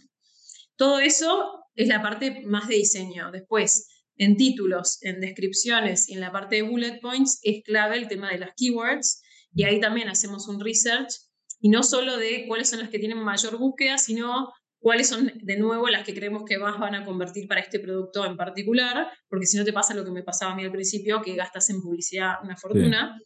Todo 0.76 1.00
eso 1.00 1.64
es 1.76 1.88
la 1.88 2.02
parte 2.02 2.42
más 2.46 2.68
de 2.68 2.76
diseño. 2.76 3.32
Después, 3.32 3.88
en 4.18 4.38
títulos, 4.38 4.98
en 5.02 5.20
descripciones 5.20 6.10
y 6.10 6.14
en 6.14 6.22
la 6.22 6.32
parte 6.32 6.56
de 6.56 6.62
bullet 6.64 7.00
points 7.02 7.40
es 7.44 7.64
clave 7.64 7.98
el 7.98 8.08
tema 8.08 8.32
de 8.32 8.40
las 8.40 8.52
keywords, 8.56 9.22
y 9.54 9.64
ahí 9.64 9.80
también 9.80 10.10
hacemos 10.10 10.48
un 10.48 10.60
research, 10.60 11.14
y 11.60 11.70
no 11.70 11.84
solo 11.84 12.18
de 12.18 12.46
cuáles 12.48 12.70
son 12.70 12.80
las 12.80 12.90
que 12.90 13.00
tienen 13.00 13.20
mayor 13.20 13.58
búsqueda, 13.58 13.98
sino 13.98 14.52
cuáles 14.86 15.08
son 15.08 15.32
de 15.42 15.58
nuevo 15.58 15.88
las 15.88 16.06
que 16.06 16.14
creemos 16.14 16.44
que 16.46 16.60
más 16.60 16.80
van 16.80 16.94
a 16.94 17.04
convertir 17.04 17.48
para 17.48 17.60
este 17.60 17.80
producto 17.80 18.24
en 18.24 18.38
particular, 18.38 19.10
porque 19.28 19.48
si 19.48 19.58
no 19.58 19.66
te 19.66 19.74
pasa 19.74 19.96
lo 19.96 20.06
que 20.06 20.12
me 20.12 20.22
pasaba 20.22 20.52
a 20.52 20.56
mí 20.56 20.64
al 20.64 20.72
principio, 20.72 21.24
que 21.24 21.34
gastas 21.34 21.72
en 21.72 21.82
publicidad 21.82 22.36
una 22.44 22.56
fortuna. 22.56 23.20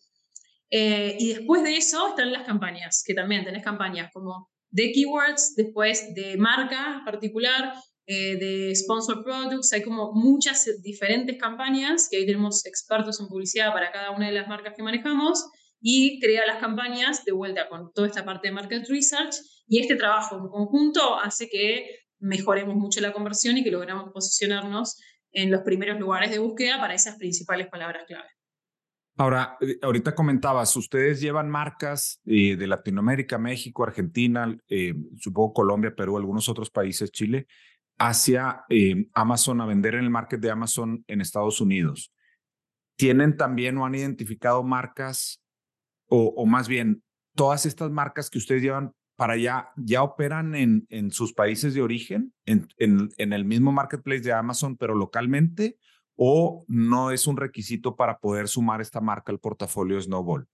Eh, 0.69 1.17
y 1.19 1.33
después 1.33 1.61
de 1.63 1.75
eso 1.75 2.07
están 2.07 2.31
las 2.31 2.45
campañas, 2.45 3.03
que 3.05 3.13
también 3.13 3.43
tenés 3.43 3.61
campañas 3.61 4.09
como 4.13 4.49
de 4.69 4.93
keywords, 4.93 5.55
después 5.57 6.13
de 6.15 6.37
marca 6.37 7.01
particular, 7.03 7.73
eh, 8.07 8.37
de 8.37 8.73
sponsor 8.73 9.21
products, 9.21 9.73
hay 9.73 9.83
como 9.83 10.13
muchas 10.13 10.65
diferentes 10.81 11.37
campañas, 11.37 12.07
que 12.09 12.19
ahí 12.19 12.25
tenemos 12.25 12.65
expertos 12.65 13.19
en 13.19 13.27
publicidad 13.27 13.73
para 13.73 13.91
cada 13.91 14.11
una 14.11 14.27
de 14.27 14.31
las 14.31 14.47
marcas 14.47 14.75
que 14.77 14.81
manejamos, 14.81 15.43
y 15.81 16.19
crea 16.19 16.45
las 16.45 16.57
campañas 16.57 17.23
de 17.25 17.31
vuelta 17.31 17.69
con 17.69 17.91
toda 17.93 18.07
esta 18.07 18.25
parte 18.25 18.49
de 18.49 18.53
market 18.53 18.87
research 18.89 19.35
y 19.67 19.79
este 19.79 19.95
trabajo 19.95 20.37
en 20.37 20.47
conjunto 20.49 21.19
hace 21.19 21.47
que 21.49 21.99
mejoremos 22.19 22.75
mucho 22.75 22.99
la 23.01 23.13
conversión 23.13 23.57
y 23.57 23.63
que 23.63 23.71
logramos 23.71 24.11
posicionarnos 24.11 24.99
en 25.31 25.51
los 25.51 25.61
primeros 25.61 25.99
lugares 25.99 26.31
de 26.31 26.39
búsqueda 26.39 26.79
para 26.79 26.93
esas 26.93 27.17
principales 27.17 27.67
palabras 27.67 28.03
clave. 28.07 28.27
Ahora, 29.17 29.57
ahorita 29.81 30.15
comentabas, 30.15 30.73
ustedes 30.77 31.19
llevan 31.19 31.49
marcas 31.49 32.21
eh, 32.25 32.55
de 32.55 32.67
Latinoamérica, 32.67 33.37
México, 33.37 33.83
Argentina, 33.83 34.57
eh, 34.69 34.93
supongo 35.17 35.53
Colombia, 35.53 35.93
Perú, 35.93 36.17
algunos 36.17 36.47
otros 36.47 36.69
países, 36.69 37.11
Chile, 37.11 37.45
hacia 37.97 38.63
eh, 38.69 39.07
Amazon 39.13 39.59
a 39.59 39.65
vender 39.65 39.95
en 39.95 40.05
el 40.05 40.09
market 40.09 40.39
de 40.39 40.51
Amazon 40.51 41.03
en 41.07 41.19
Estados 41.19 41.59
Unidos, 41.59 42.13
¿tienen 42.95 43.35
también 43.35 43.77
o 43.77 43.85
han 43.85 43.95
identificado 43.95 44.63
marcas 44.63 45.41
o, 46.09 46.45
más 46.45 46.67
bien 46.67 47.03
todas 47.35 47.65
estas 47.65 47.91
marcas 47.91 48.29
que 48.29 48.37
ustedes 48.37 48.61
llevan 48.61 48.93
para 49.15 49.33
allá 49.33 49.69
ya 49.75 50.03
operan 50.03 50.55
en, 50.55 50.87
en 50.89 51.11
sus 51.11 51.33
países 51.33 51.73
de 51.73 51.81
origen, 51.81 52.33
en, 52.45 52.67
en, 52.77 53.09
en, 53.17 53.33
el 53.33 53.45
mismo 53.45 53.71
marketplace 53.71 54.21
de 54.21 54.33
Amazon, 54.33 54.77
pero 54.77 54.95
localmente, 54.95 55.77
o 56.15 56.65
no 56.67 57.11
es 57.11 57.27
un 57.27 57.37
requisito 57.37 57.95
para 57.95 58.19
poder 58.19 58.47
sumar 58.47 58.81
esta 58.81 59.01
marca 59.01 59.31
al 59.31 59.39
portafolio 59.39 60.01
Snowball? 60.01 60.47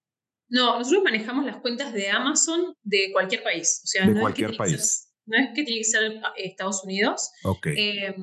No, 0.48 0.78
nosotros 0.78 1.04
manejamos 1.04 1.46
las 1.46 1.58
cuentas 1.58 1.92
de 1.94 2.10
Amazon 2.10 2.76
de 2.84 3.10
cualquier 3.12 3.42
país. 3.42 3.82
O 3.84 3.88
sea, 3.88 4.06
de 4.06 4.14
no 4.14 4.22
cualquier 4.22 4.52
es 4.52 4.54
que 4.54 4.58
país. 4.58 5.14
no 5.26 5.38
es 5.38 5.50
que 5.56 5.64
tiene 5.64 5.80
que 5.80 5.86
ser 5.86 6.22
Estados 6.38 6.84
Unidos. 6.84 7.32
Ok. 7.44 7.68
Eh, 7.68 8.16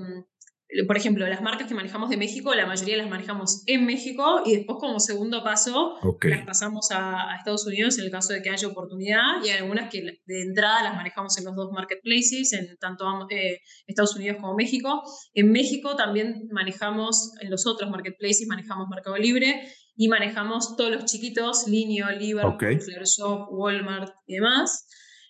por 0.87 0.96
ejemplo, 0.96 1.26
las 1.28 1.42
marcas 1.42 1.68
que 1.68 1.74
manejamos 1.74 2.08
de 2.08 2.16
México, 2.16 2.54
la 2.54 2.66
mayoría 2.66 2.96
las 2.96 3.11
manejamos 3.11 3.62
en 3.66 3.85
México 3.85 4.42
y 4.46 4.56
después 4.56 4.78
como 4.80 5.00
segundo 5.00 5.44
paso 5.44 5.98
las 6.22 6.46
pasamos 6.46 6.88
a, 6.92 7.37
Estados 7.37 7.66
Unidos 7.66 7.98
en 7.98 8.04
el 8.04 8.11
caso 8.11 8.32
de 8.32 8.40
que 8.40 8.50
haya 8.50 8.68
oportunidad 8.68 9.44
y 9.44 9.50
hay 9.50 9.58
algunas 9.58 9.90
que 9.90 10.02
de 10.24 10.42
entrada 10.42 10.82
las 10.82 10.94
manejamos 10.94 11.37
en 11.38 11.44
los 11.44 11.54
dos 11.54 11.70
marketplaces, 11.72 12.52
en 12.54 12.76
tanto 12.78 13.04
eh, 13.30 13.61
Estados 13.87 14.16
Unidos 14.16 14.38
como 14.40 14.54
México. 14.54 15.02
En 15.35 15.52
México 15.52 15.94
también 15.96 16.48
manejamos, 16.50 17.32
en 17.40 17.50
los 17.50 17.66
otros 17.66 17.90
marketplaces 17.90 18.46
manejamos 18.48 18.88
Mercado 18.88 19.16
Libre 19.18 19.68
y 19.94 20.08
manejamos 20.08 20.76
todos 20.76 20.90
los 20.90 21.04
chiquitos, 21.04 21.68
Linio, 21.68 22.11
Liverpool, 22.11 22.54
okay. 22.54 22.78
Shop, 23.04 23.48
Walmart 23.50 24.14
y 24.26 24.35
demás. 24.35 24.87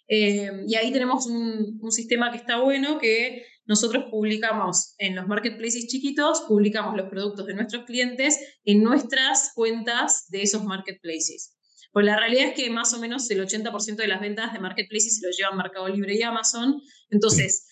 Eh, 0.06 0.50
y 0.68 0.74
ahí 0.76 0.92
tenemos 0.92 1.26
un, 1.26 1.78
un 1.80 1.90
sistema 1.90 2.30
que 2.30 2.36
está 2.36 2.60
bueno 2.60 2.98
que 2.98 3.44
nosotros 3.72 4.04
publicamos 4.10 4.94
en 4.98 5.16
los 5.16 5.26
marketplaces 5.26 5.86
chiquitos, 5.86 6.42
publicamos 6.42 6.94
los 6.94 7.08
productos 7.08 7.46
de 7.46 7.54
nuestros 7.54 7.86
clientes 7.86 8.38
en 8.66 8.82
nuestras 8.82 9.52
cuentas 9.54 10.26
de 10.28 10.42
esos 10.42 10.62
marketplaces. 10.62 11.56
Pues 11.90 12.04
la 12.04 12.18
realidad 12.18 12.48
es 12.48 12.54
que 12.54 12.68
más 12.68 12.92
o 12.92 13.00
menos 13.00 13.30
el 13.30 13.40
80% 13.40 13.96
de 13.96 14.08
las 14.08 14.20
ventas 14.20 14.52
de 14.52 14.60
marketplaces 14.60 15.16
se 15.16 15.26
lo 15.26 15.32
llevan 15.32 15.56
Mercado 15.56 15.88
Libre 15.88 16.14
y 16.14 16.22
Amazon. 16.22 16.82
Entonces, 17.08 17.66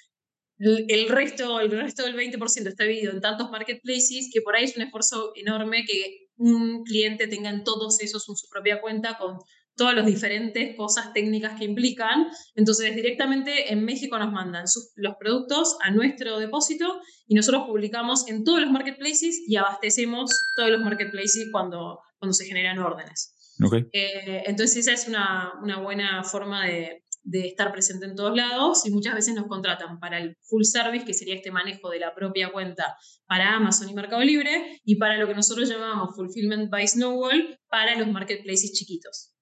el, 0.57 1.11
resto, 1.11 1.61
el 1.61 1.71
resto 1.71 2.03
del 2.05 2.17
20% 2.17 2.67
está 2.67 2.85
dividido 2.85 3.13
en 3.13 3.21
tantos 3.21 3.51
marketplaces 3.51 4.31
que 4.33 4.41
por 4.41 4.57
ahí 4.57 4.65
es 4.65 4.77
un 4.77 4.83
esfuerzo 4.83 5.33
enorme 5.37 5.85
que 5.85 6.31
un 6.37 6.83
cliente 6.85 7.27
tenga 7.27 7.51
en 7.51 7.63
todos 7.63 8.01
esos 8.01 8.27
en 8.27 8.37
su 8.37 8.49
propia 8.49 8.81
cuenta 8.81 9.19
con 9.19 9.37
todas 9.81 9.95
las 9.95 10.05
diferentes 10.05 10.77
cosas 10.77 11.15
técnicas 11.15 11.59
que 11.59 11.65
implican. 11.65 12.27
Entonces, 12.55 12.95
directamente 12.95 13.73
en 13.73 13.83
México 13.83 14.19
nos 14.19 14.31
mandan 14.31 14.67
los 14.97 15.15
productos 15.19 15.79
a 15.83 15.91
nuestro 15.91 16.39
depósito 16.39 17.01
y 17.27 17.35
nosotros 17.35 17.63
publicamos 17.67 18.29
en 18.29 18.45
todos 18.45 18.61
los 18.61 18.71
marketplaces 18.71 19.41
y 19.49 19.57
abastecemos 19.57 20.31
todos 20.55 20.69
los 20.69 20.83
marketplaces 20.83 21.49
cuando, 21.51 21.99
cuando 22.19 22.35
se 22.35 22.45
generan 22.45 22.79
órdenes. 22.79 23.35
Okay. 23.65 23.87
Eh, 23.95 24.43
entonces, 24.45 24.87
esa 24.87 24.93
es 24.93 25.09
una, 25.09 25.55
una 25.63 25.81
buena 25.81 26.25
forma 26.25 26.67
de, 26.67 27.03
de, 27.23 27.49
estar 27.49 27.73
presente 27.73 28.05
en 28.05 28.15
todos 28.15 28.37
lados 28.37 28.85
y 28.85 28.91
muchas 28.91 29.15
veces 29.15 29.35
nos 29.35 29.47
contratan 29.47 29.99
para 29.99 30.19
el 30.19 30.37
full 30.43 30.65
service, 30.65 31.07
que 31.07 31.15
sería 31.15 31.37
este 31.37 31.51
manejo 31.51 31.89
de 31.89 32.01
la 32.01 32.15
propia 32.15 32.53
cuenta 32.53 32.99
para 33.27 33.57
Amazon 33.57 33.89
y 33.89 33.95
Mercado 33.95 34.23
Libre, 34.23 34.79
y 34.85 34.97
para 34.97 35.17
lo 35.17 35.27
que 35.27 35.35
nosotros 35.35 35.71
llamamos 35.71 36.15
Fulfillment 36.15 36.71
by 36.71 36.87
Snowball 36.87 37.59
para 37.71 37.97
los 37.99 38.09
marketplaces 38.09 38.73
chiquitos. 38.73 39.33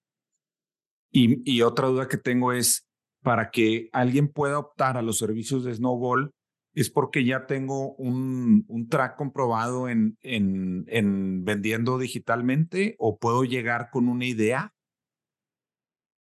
Y, 1.11 1.63
otra 1.63 1.89
duda 1.89 2.09
que 2.09 2.19
tengo 2.19 2.53
es, 2.53 2.87
para 3.23 3.51
que 3.51 3.89
alguien 3.93 4.29
pueda 4.29 4.59
optar 4.59 4.97
a 4.97 5.03
los 5.03 5.19
servicios 5.19 5.65
de 5.65 5.75
Snowball, 5.75 6.33
¿es 6.75 6.91
porque 6.91 7.25
ya 7.25 7.47
tengo 7.47 7.95
un, 7.95 8.65
un 8.69 8.89
track 8.89 9.17
comprobado 9.17 9.89
en, 9.89 10.17
en, 10.23 10.85
en, 10.89 11.45
vendiendo 11.45 11.99
digitalmente 11.99 12.95
o 12.99 13.19
puedo 13.19 13.45
llegar 13.45 13.89
con 13.91 14.09
una 14.09 14.27
idea 14.27 14.75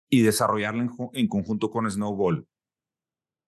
y 0.10 0.22
desarrollarla 0.22 0.84
en, 0.84 0.92
en 1.14 1.28
conjunto 1.28 1.72
con 1.72 1.90
Snowball? 1.90 2.48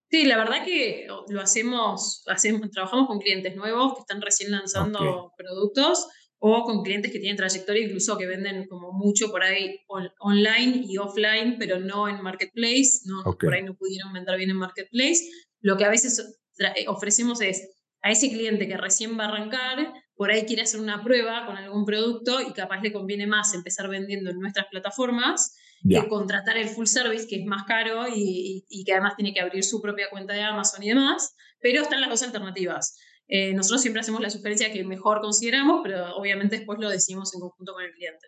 Sí, 0.09 0.25
la 0.25 0.37
verdad 0.37 0.63
que 0.65 1.05
lo 1.27 1.41
hacemos, 1.41 2.23
hacemos, 2.27 2.71
trabajamos 2.71 3.07
con 3.07 3.19
clientes 3.19 3.55
nuevos 3.55 3.93
que 3.93 3.99
están 3.99 4.21
recién 4.21 4.51
lanzando 4.51 5.33
productos 5.37 6.07
o 6.39 6.63
con 6.63 6.83
clientes 6.83 7.11
que 7.11 7.19
tienen 7.19 7.37
trayectoria, 7.37 7.85
incluso 7.85 8.17
que 8.17 8.27
venden 8.27 8.67
como 8.67 8.91
mucho 8.93 9.31
por 9.31 9.43
ahí 9.43 9.79
online 10.19 10.83
y 10.87 10.97
offline, 10.97 11.57
pero 11.57 11.79
no 11.79 12.07
en 12.07 12.21
marketplace, 12.21 13.01
no, 13.05 13.23
por 13.23 13.53
ahí 13.53 13.63
no 13.63 13.75
pudieron 13.75 14.13
vender 14.13 14.37
bien 14.37 14.51
en 14.51 14.57
marketplace. 14.57 15.29
Lo 15.61 15.77
que 15.77 15.85
a 15.85 15.89
veces 15.89 16.39
eh, 16.59 16.85
ofrecemos 16.87 17.41
es 17.41 17.69
a 18.03 18.11
ese 18.11 18.29
cliente 18.29 18.67
que 18.67 18.77
recién 18.77 19.17
va 19.17 19.25
a 19.25 19.27
arrancar, 19.29 19.93
por 20.15 20.31
ahí 20.31 20.45
quiere 20.45 20.61
hacer 20.61 20.79
una 20.79 21.03
prueba 21.03 21.45
con 21.45 21.57
algún 21.57 21.85
producto 21.85 22.39
y 22.41 22.53
capaz 22.53 22.81
le 22.81 22.93
conviene 22.93 23.25
más 23.25 23.53
empezar 23.53 23.89
vendiendo 23.89 24.29
en 24.29 24.39
nuestras 24.39 24.67
plataformas 24.67 25.55
que 25.87 26.07
contratar 26.07 26.57
el 26.57 26.69
full 26.69 26.87
service, 26.87 27.27
que 27.27 27.37
es 27.37 27.45
más 27.45 27.63
caro 27.65 28.07
y, 28.07 28.65
y 28.67 28.83
que 28.83 28.93
además 28.93 29.15
tiene 29.15 29.33
que 29.33 29.39
abrir 29.39 29.63
su 29.63 29.79
propia 29.79 30.09
cuenta 30.09 30.33
de 30.33 30.41
Amazon 30.41 30.81
y 30.83 30.89
demás, 30.89 31.35
pero 31.59 31.81
están 31.81 32.01
las 32.01 32.09
dos 32.09 32.23
alternativas. 32.23 32.97
Eh, 33.27 33.53
nosotros 33.53 33.81
siempre 33.81 33.99
hacemos 33.99 34.21
la 34.21 34.29
sugerencia 34.29 34.71
que 34.71 34.83
mejor 34.83 35.21
consideramos, 35.21 35.81
pero 35.83 36.15
obviamente 36.15 36.57
después 36.57 36.79
lo 36.79 36.89
decimos 36.89 37.33
en 37.33 37.41
conjunto 37.41 37.73
con 37.73 37.83
el 37.83 37.91
cliente. 37.91 38.27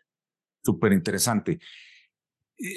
Súper 0.63 0.93
interesante. 0.93 1.59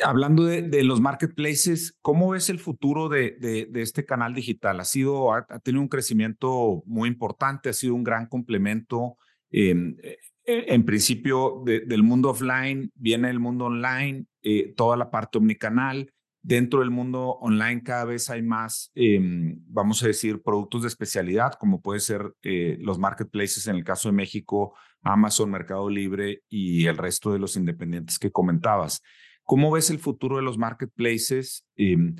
Hablando 0.04 0.44
de, 0.44 0.84
los 0.84 1.00
marketplaces, 1.00 1.98
¿cómo 2.00 2.30
ves 2.30 2.48
el 2.48 2.60
futuro 2.60 3.08
de, 3.08 3.68
este 3.74 4.06
canal 4.06 4.32
digital? 4.32 4.78
Ha, 4.78 4.84
sido, 4.84 5.34
ha, 5.34 5.44
tenido 5.64 5.82
un 5.82 5.88
crecimiento 5.88 6.84
muy 6.86 7.08
importante, 7.08 7.70
ha 7.70 7.72
sido 7.72 7.96
un 7.96 8.04
gran 8.04 8.26
complemento. 8.26 9.16
Em, 9.50 9.96
eh, 10.04 10.18
en 10.44 10.84
principio, 10.84 11.64
del 11.64 12.04
mundo 12.04 12.30
offline 12.30 12.92
viene 12.94 13.28
el 13.28 13.40
mundo 13.40 13.64
online, 13.64 14.26
eh, 14.42 14.72
toda 14.76 14.96
la 14.96 15.10
parte 15.10 15.38
omnicanal 15.38 16.12
Dentro 16.44 16.80
del 16.80 16.90
mundo 16.90 17.38
online 17.40 17.84
cada 17.84 18.04
vez 18.04 18.28
hay 18.28 18.42
más, 18.42 18.90
em, 18.96 19.56
vamos 19.68 20.02
a 20.02 20.08
decir, 20.08 20.42
productos 20.42 20.82
de 20.82 20.88
especialidad, 20.88 21.52
como 21.52 21.80
puede 21.80 22.00
ser 22.00 22.34
eh, 22.42 22.76
los 22.80 22.98
marketplaces 22.98 23.68
en 23.68 23.76
el 23.76 23.84
caso 23.84 24.08
de 24.08 24.16
México, 24.16 24.74
Amazon, 25.02 25.52
Mercado 25.52 25.88
Libre 25.88 26.42
y 26.48 26.86
el 26.86 26.96
resto 26.96 27.32
de 27.32 27.38
los 27.38 27.56
independientes 27.56 28.18
que 28.18 28.32
comentabas. 28.32 29.02
¿Cómo 29.44 29.70
ves 29.70 29.90
el 29.90 30.00
futuro 30.00 30.36
de 30.36 30.42
los 30.42 30.58
marketplaces 30.58 31.64
em, 31.76 32.16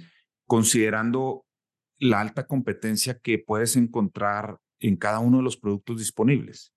considerando 0.46 1.44
la 1.98 2.20
alta 2.20 2.46
competencia 2.46 3.18
que 3.18 3.40
puedes 3.40 3.74
encontrar 3.74 4.58
en 4.78 4.96
cada 4.96 5.18
uno 5.18 5.38
de 5.38 5.44
los 5.44 5.56
productos 5.56 5.98
disponibles? 5.98 6.72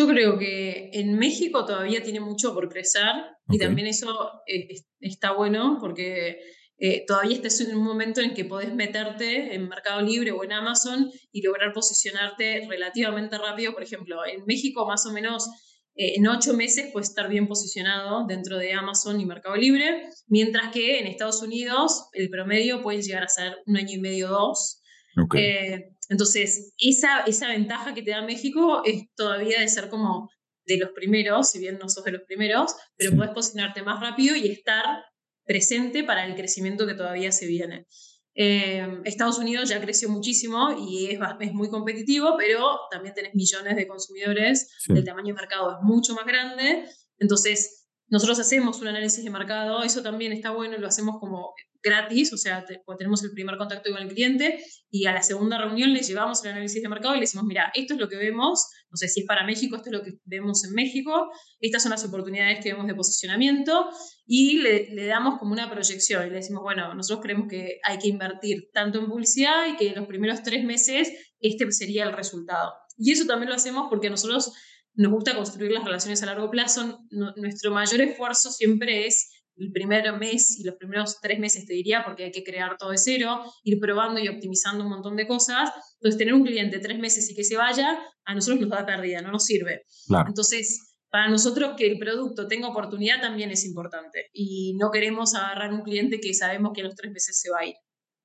Yo 0.00 0.06
creo 0.06 0.38
que 0.38 0.88
en 0.94 1.18
México 1.18 1.66
todavía 1.66 2.02
tiene 2.02 2.20
mucho 2.20 2.54
por 2.54 2.70
crecer 2.70 3.12
y 3.50 3.58
también 3.58 3.86
eso 3.86 4.30
eh, 4.46 4.68
está 4.98 5.32
bueno 5.32 5.76
porque 5.78 6.38
eh, 6.78 7.04
todavía 7.06 7.36
estás 7.36 7.60
en 7.60 7.76
un 7.76 7.84
momento 7.84 8.22
en 8.22 8.32
que 8.32 8.46
podés 8.46 8.72
meterte 8.72 9.54
en 9.54 9.68
Mercado 9.68 10.00
Libre 10.00 10.32
o 10.32 10.42
en 10.42 10.52
Amazon 10.52 11.10
y 11.32 11.42
lograr 11.42 11.74
posicionarte 11.74 12.66
relativamente 12.66 13.36
rápido. 13.36 13.74
Por 13.74 13.82
ejemplo, 13.82 14.24
en 14.24 14.46
México 14.46 14.86
más 14.86 15.04
o 15.04 15.12
menos 15.12 15.50
eh, 15.94 16.14
en 16.16 16.26
ocho 16.28 16.54
meses 16.54 16.88
puedes 16.94 17.10
estar 17.10 17.28
bien 17.28 17.46
posicionado 17.46 18.26
dentro 18.26 18.56
de 18.56 18.72
Amazon 18.72 19.20
y 19.20 19.26
Mercado 19.26 19.56
Libre, 19.56 20.08
mientras 20.28 20.72
que 20.72 20.98
en 20.98 21.08
Estados 21.08 21.42
Unidos 21.42 22.08
el 22.14 22.30
promedio 22.30 22.82
puede 22.82 23.02
llegar 23.02 23.24
a 23.24 23.28
ser 23.28 23.58
un 23.66 23.76
año 23.76 23.96
y 23.96 24.00
medio, 24.00 24.28
dos. 24.28 24.80
Okay. 25.24 25.90
Entonces, 26.10 26.74
esa, 26.76 27.20
esa 27.20 27.48
ventaja 27.48 27.94
que 27.94 28.02
te 28.02 28.10
da 28.10 28.20
México 28.20 28.82
es 28.84 29.04
todavía 29.14 29.60
de 29.60 29.68
ser 29.68 29.88
como 29.88 30.28
de 30.66 30.76
los 30.76 30.90
primeros, 30.90 31.50
si 31.50 31.60
bien 31.60 31.78
no 31.78 31.88
sos 31.88 32.04
de 32.04 32.12
los 32.12 32.22
primeros, 32.22 32.74
pero 32.96 33.16
puedes 33.16 33.32
posicionarte 33.32 33.82
más 33.82 34.00
rápido 34.00 34.34
y 34.34 34.50
estar 34.50 35.04
presente 35.44 36.02
para 36.02 36.26
el 36.26 36.34
crecimiento 36.34 36.86
que 36.86 36.94
todavía 36.94 37.30
se 37.30 37.46
viene. 37.46 37.86
Eh, 38.34 39.00
Estados 39.04 39.38
Unidos 39.38 39.68
ya 39.68 39.80
creció 39.80 40.08
muchísimo 40.08 40.70
y 40.78 41.06
es, 41.06 41.20
es, 41.40 41.52
muy 41.52 41.70
competitivo, 41.70 42.34
pero 42.36 42.80
también 42.90 43.14
tenés 43.14 43.34
millones 43.34 43.76
de 43.76 43.86
consumidores, 43.86 44.68
el 44.88 45.04
tamaño 45.04 45.28
de 45.28 45.40
mercado 45.40 45.72
es 45.72 45.76
mucho 45.82 46.14
más 46.14 46.26
grande, 46.26 46.88
entonces 47.18 47.88
nosotros 48.08 48.38
hacemos 48.40 48.80
un 48.80 48.88
análisis 48.88 49.22
de 49.22 49.30
mercado, 49.30 49.82
eso 49.82 50.02
también 50.02 50.32
está 50.32 50.50
bueno, 50.50 50.76
lo 50.78 50.88
hacemos 50.88 51.18
como 51.20 51.52
gratis, 51.82 52.32
o 52.32 52.36
sea, 52.36 52.64
pues, 52.84 52.98
tenemos 52.98 53.22
el 53.24 53.32
primer 53.32 53.56
contacto 53.56 53.90
con 53.90 54.02
el 54.02 54.08
cliente 54.08 54.62
y 54.90 55.06
a 55.06 55.12
la 55.12 55.22
segunda 55.22 55.58
reunión 55.58 55.92
le 55.92 56.02
llevamos 56.02 56.44
el 56.44 56.52
análisis 56.52 56.82
de 56.82 56.88
mercado 56.88 57.14
y 57.14 57.18
le 57.18 57.22
decimos, 57.22 57.46
mira, 57.46 57.70
esto 57.74 57.94
es 57.94 58.00
lo 58.00 58.08
que 58.08 58.16
vemos, 58.16 58.66
no 58.90 58.96
sé 58.96 59.08
si 59.08 59.20
es 59.20 59.26
para 59.26 59.44
México, 59.44 59.76
esto 59.76 59.88
es 59.88 59.92
lo 59.92 60.02
que 60.02 60.18
vemos 60.24 60.64
en 60.64 60.72
México, 60.74 61.30
estas 61.60 61.82
son 61.82 61.90
las 61.90 62.04
oportunidades 62.04 62.62
que 62.62 62.72
vemos 62.72 62.86
de 62.86 62.94
posicionamiento 62.94 63.88
y 64.26 64.58
le, 64.58 64.90
le 64.94 65.06
damos 65.06 65.38
como 65.38 65.52
una 65.52 65.70
proyección 65.70 66.26
y 66.26 66.30
le 66.30 66.36
decimos, 66.36 66.62
bueno, 66.62 66.94
nosotros 66.94 67.22
creemos 67.22 67.48
que 67.48 67.78
hay 67.84 67.98
que 67.98 68.08
invertir 68.08 68.70
tanto 68.72 68.98
en 68.98 69.06
publicidad 69.06 69.66
y 69.68 69.76
que 69.76 69.88
en 69.88 69.96
los 69.96 70.06
primeros 70.06 70.42
tres 70.42 70.64
meses 70.64 71.12
este 71.40 71.70
sería 71.72 72.04
el 72.04 72.12
resultado. 72.12 72.72
Y 72.98 73.12
eso 73.12 73.24
también 73.26 73.48
lo 73.48 73.56
hacemos 73.56 73.86
porque 73.88 74.10
nosotros 74.10 74.52
nos 74.94 75.12
gusta 75.12 75.34
construir 75.34 75.72
las 75.72 75.84
relaciones 75.84 76.22
a 76.22 76.26
largo 76.26 76.50
plazo. 76.50 77.00
nuestro 77.10 77.72
mayor 77.72 78.00
esfuerzo 78.02 78.50
siempre 78.50 79.06
es 79.06 79.39
el 79.60 79.72
primer 79.72 80.18
mes 80.18 80.58
y 80.58 80.64
los 80.64 80.74
primeros 80.76 81.20
tres 81.20 81.38
meses, 81.38 81.66
te 81.66 81.74
diría, 81.74 82.02
porque 82.04 82.24
hay 82.24 82.32
que 82.32 82.42
crear 82.42 82.76
todo 82.78 82.90
de 82.90 82.98
cero, 82.98 83.44
ir 83.62 83.78
probando 83.78 84.18
y 84.18 84.28
optimizando 84.28 84.84
un 84.84 84.90
montón 84.90 85.16
de 85.16 85.26
cosas. 85.26 85.70
Entonces, 85.94 86.18
tener 86.18 86.34
un 86.34 86.44
cliente 86.44 86.78
tres 86.78 86.98
meses 86.98 87.30
y 87.30 87.34
que 87.34 87.44
se 87.44 87.56
vaya, 87.56 87.98
a 88.24 88.34
nosotros 88.34 88.60
nos 88.60 88.70
da 88.70 88.86
pérdida, 88.86 89.20
no 89.20 89.30
nos 89.30 89.44
sirve. 89.44 89.84
Entonces, 90.26 90.96
para 91.10 91.28
nosotros 91.28 91.74
que 91.76 91.90
el 91.90 91.98
producto 91.98 92.46
tenga 92.46 92.68
oportunidad 92.68 93.20
también 93.20 93.50
es 93.50 93.64
importante 93.64 94.30
y 94.32 94.76
no 94.78 94.90
queremos 94.90 95.34
agarrar 95.34 95.72
un 95.72 95.82
cliente 95.82 96.20
que 96.20 96.32
sabemos 96.32 96.72
que 96.74 96.82
a 96.82 96.84
los 96.84 96.94
tres 96.94 97.12
meses 97.12 97.38
se 97.38 97.50
va 97.50 97.58
a 97.60 97.66
ir. 97.66 97.74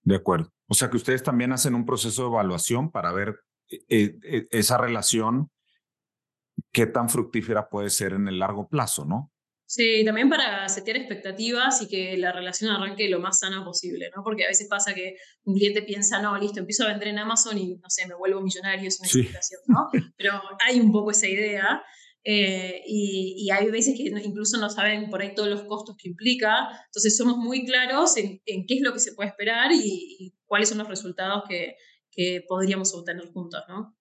De 0.04 0.16
acuerdo. 0.16 0.54
O 0.68 0.74
sea 0.74 0.90
que 0.90 0.98
ustedes 0.98 1.24
también 1.24 1.52
hacen 1.52 1.74
un 1.74 1.86
proceso 1.86 2.22
de 2.22 2.28
evaluación 2.30 2.92
para 2.92 3.12
ver 3.12 3.40
eh, 3.70 4.18
eh, 4.24 4.48
esa 4.52 4.78
relación, 4.78 5.50
qué 6.72 6.86
tan 6.86 7.10
fructífera 7.10 7.70
puede 7.70 7.90
ser 7.90 8.14
en 8.14 8.28
el 8.28 8.38
largo 8.38 8.70
plazo, 8.70 9.04
¿no? 9.04 9.32
Sí, 9.76 10.06
también 10.06 10.30
para 10.30 10.70
setear 10.70 10.96
expectativas 10.96 11.82
y 11.82 11.90
que 11.90 12.16
la 12.16 12.32
relación 12.32 12.72
arranque 12.72 13.10
lo 13.10 13.20
más 13.20 13.40
sana 13.40 13.62
posible, 13.66 14.10
¿no? 14.16 14.24
Porque 14.24 14.46
a 14.46 14.48
veces 14.48 14.70
pasa 14.70 14.94
que 14.94 15.18
un 15.44 15.54
cliente 15.54 15.82
piensa, 15.82 16.22
no, 16.22 16.38
listo, 16.38 16.62
empiezo 16.62 16.86
a 16.86 16.88
vender 16.88 17.10
en 17.10 17.20
Amazon 17.20 17.58
y, 17.58 17.76
no 17.76 17.90
sé, 17.90 18.08
me 18.08 18.16
vuelvo 18.16 18.40
millonario, 18.40 18.88
es 18.88 18.98
una 19.02 19.10
sí. 19.10 19.28
¿no? 19.68 19.90
Pero 20.16 20.42
hay 20.66 20.80
un 20.80 20.94
poco 20.94 21.12
esa 21.12 21.28
idea. 21.28 21.84
Eh, 22.24 22.84
y, 22.88 23.50
hay 23.52 23.70
veces 23.70 23.96
que 23.98 24.04
incluso 24.04 24.58
no 24.60 24.70
saben 24.70 25.10
por 25.10 25.22
ahí 25.22 25.36
todos 25.36 25.50
los 25.50 25.64
costos 25.64 25.98
que 26.02 26.08
implica. 26.08 26.70
Entonces 26.86 27.18
somos 27.18 27.36
muy 27.36 27.66
claros 27.66 28.16
en, 28.16 28.40
qué 28.46 28.76
es 28.76 28.82
lo 28.82 28.94
que 28.94 29.00
se 29.00 29.12
puede 29.12 29.32
esperar 29.32 29.74
y, 29.74 30.34
cuáles 30.46 30.70
son 30.70 30.78
los 30.78 30.88
resultados 30.88 31.44
que, 31.50 31.76
que 32.12 32.46
podríamos 32.48 32.94
obtener 32.94 33.26
juntos, 33.34 33.62
¿no? 33.68 33.94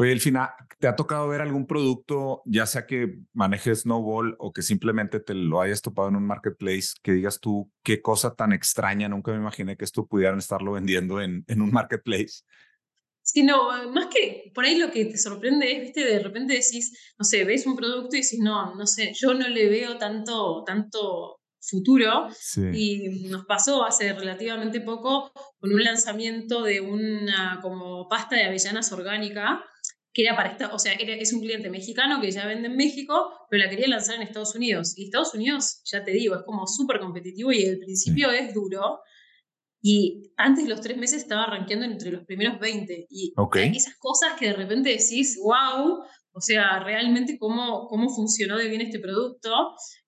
Oye, 0.00 0.12
Elfina, 0.12 0.54
¿te 0.78 0.86
ha 0.86 0.94
tocado 0.94 1.26
ver 1.26 1.40
algún 1.40 1.66
producto, 1.66 2.42
ya 2.46 2.66
sea 2.66 2.86
que 2.86 3.18
manejes 3.32 3.80
Snowball 3.80 4.36
o 4.38 4.52
que 4.52 4.62
simplemente 4.62 5.18
te 5.18 5.34
lo 5.34 5.60
hayas 5.60 5.82
topado 5.82 6.08
en 6.08 6.14
un 6.14 6.24
marketplace, 6.24 6.90
que 7.02 7.10
digas 7.10 7.40
tú 7.40 7.68
qué 7.82 8.00
cosa 8.00 8.36
tan 8.36 8.52
extraña, 8.52 9.08
nunca 9.08 9.32
me 9.32 9.38
imaginé 9.38 9.76
que 9.76 9.84
esto 9.84 10.06
pudieran 10.06 10.38
estarlo 10.38 10.70
vendiendo 10.70 11.20
en, 11.20 11.44
en 11.48 11.62
un 11.62 11.72
marketplace? 11.72 12.44
Sí, 13.22 13.42
no, 13.42 13.90
más 13.90 14.06
que 14.06 14.52
por 14.54 14.64
ahí 14.64 14.78
lo 14.78 14.92
que 14.92 15.04
te 15.06 15.18
sorprende 15.18 15.72
es, 15.72 15.82
viste, 15.82 16.04
de 16.04 16.20
repente 16.20 16.54
decís, 16.54 16.96
no 17.18 17.24
sé, 17.24 17.44
ves 17.44 17.66
un 17.66 17.74
producto 17.74 18.14
y 18.14 18.20
decís, 18.20 18.38
no, 18.38 18.76
no 18.76 18.86
sé, 18.86 19.12
yo 19.14 19.34
no 19.34 19.48
le 19.48 19.68
veo 19.68 19.98
tanto, 19.98 20.62
tanto 20.64 21.40
futuro. 21.60 22.28
Y 22.72 23.28
nos 23.28 23.44
pasó 23.44 23.84
hace 23.84 24.12
relativamente 24.12 24.80
poco 24.80 25.32
con 25.58 25.72
un 25.72 25.82
lanzamiento 25.82 26.62
de 26.62 26.80
una 26.80 27.58
como 27.62 28.08
pasta 28.08 28.36
de 28.36 28.44
avellanas 28.44 28.92
orgánica 28.92 29.64
que 30.18 30.24
era 30.24 30.34
para 30.34 30.50
esta, 30.50 30.74
o 30.74 30.80
sea, 30.80 30.94
es 30.94 31.32
un 31.32 31.38
cliente 31.38 31.70
mexicano 31.70 32.20
que 32.20 32.32
ya 32.32 32.44
vende 32.44 32.66
en 32.66 32.74
México, 32.74 33.30
pero 33.48 33.62
la 33.62 33.70
quería 33.70 33.86
lanzar 33.86 34.16
en 34.16 34.22
Estados 34.22 34.52
Unidos. 34.56 34.94
Y 34.98 35.04
Estados 35.04 35.32
Unidos, 35.32 35.80
ya 35.84 36.02
te 36.02 36.10
digo, 36.10 36.34
es 36.34 36.42
como 36.44 36.66
súper 36.66 36.98
competitivo 36.98 37.52
y 37.52 37.62
el 37.62 37.78
principio 37.78 38.32
es 38.32 38.52
duro. 38.52 38.98
Y 39.80 40.32
antes 40.36 40.64
de 40.64 40.70
los 40.70 40.80
tres 40.80 40.96
meses 40.96 41.22
estaba 41.22 41.46
rankeando 41.46 41.86
entre 41.86 42.10
los 42.10 42.24
primeros 42.24 42.58
20. 42.58 43.06
Y 43.08 43.32
esas 43.76 43.94
cosas 44.00 44.32
que 44.36 44.46
de 44.46 44.54
repente 44.54 44.90
decís, 44.90 45.38
wow, 45.40 46.02
o 46.32 46.40
sea, 46.40 46.80
realmente 46.80 47.38
cómo, 47.38 47.86
cómo 47.86 48.10
funcionó 48.10 48.58
de 48.58 48.66
bien 48.66 48.80
este 48.80 48.98
producto. 48.98 49.54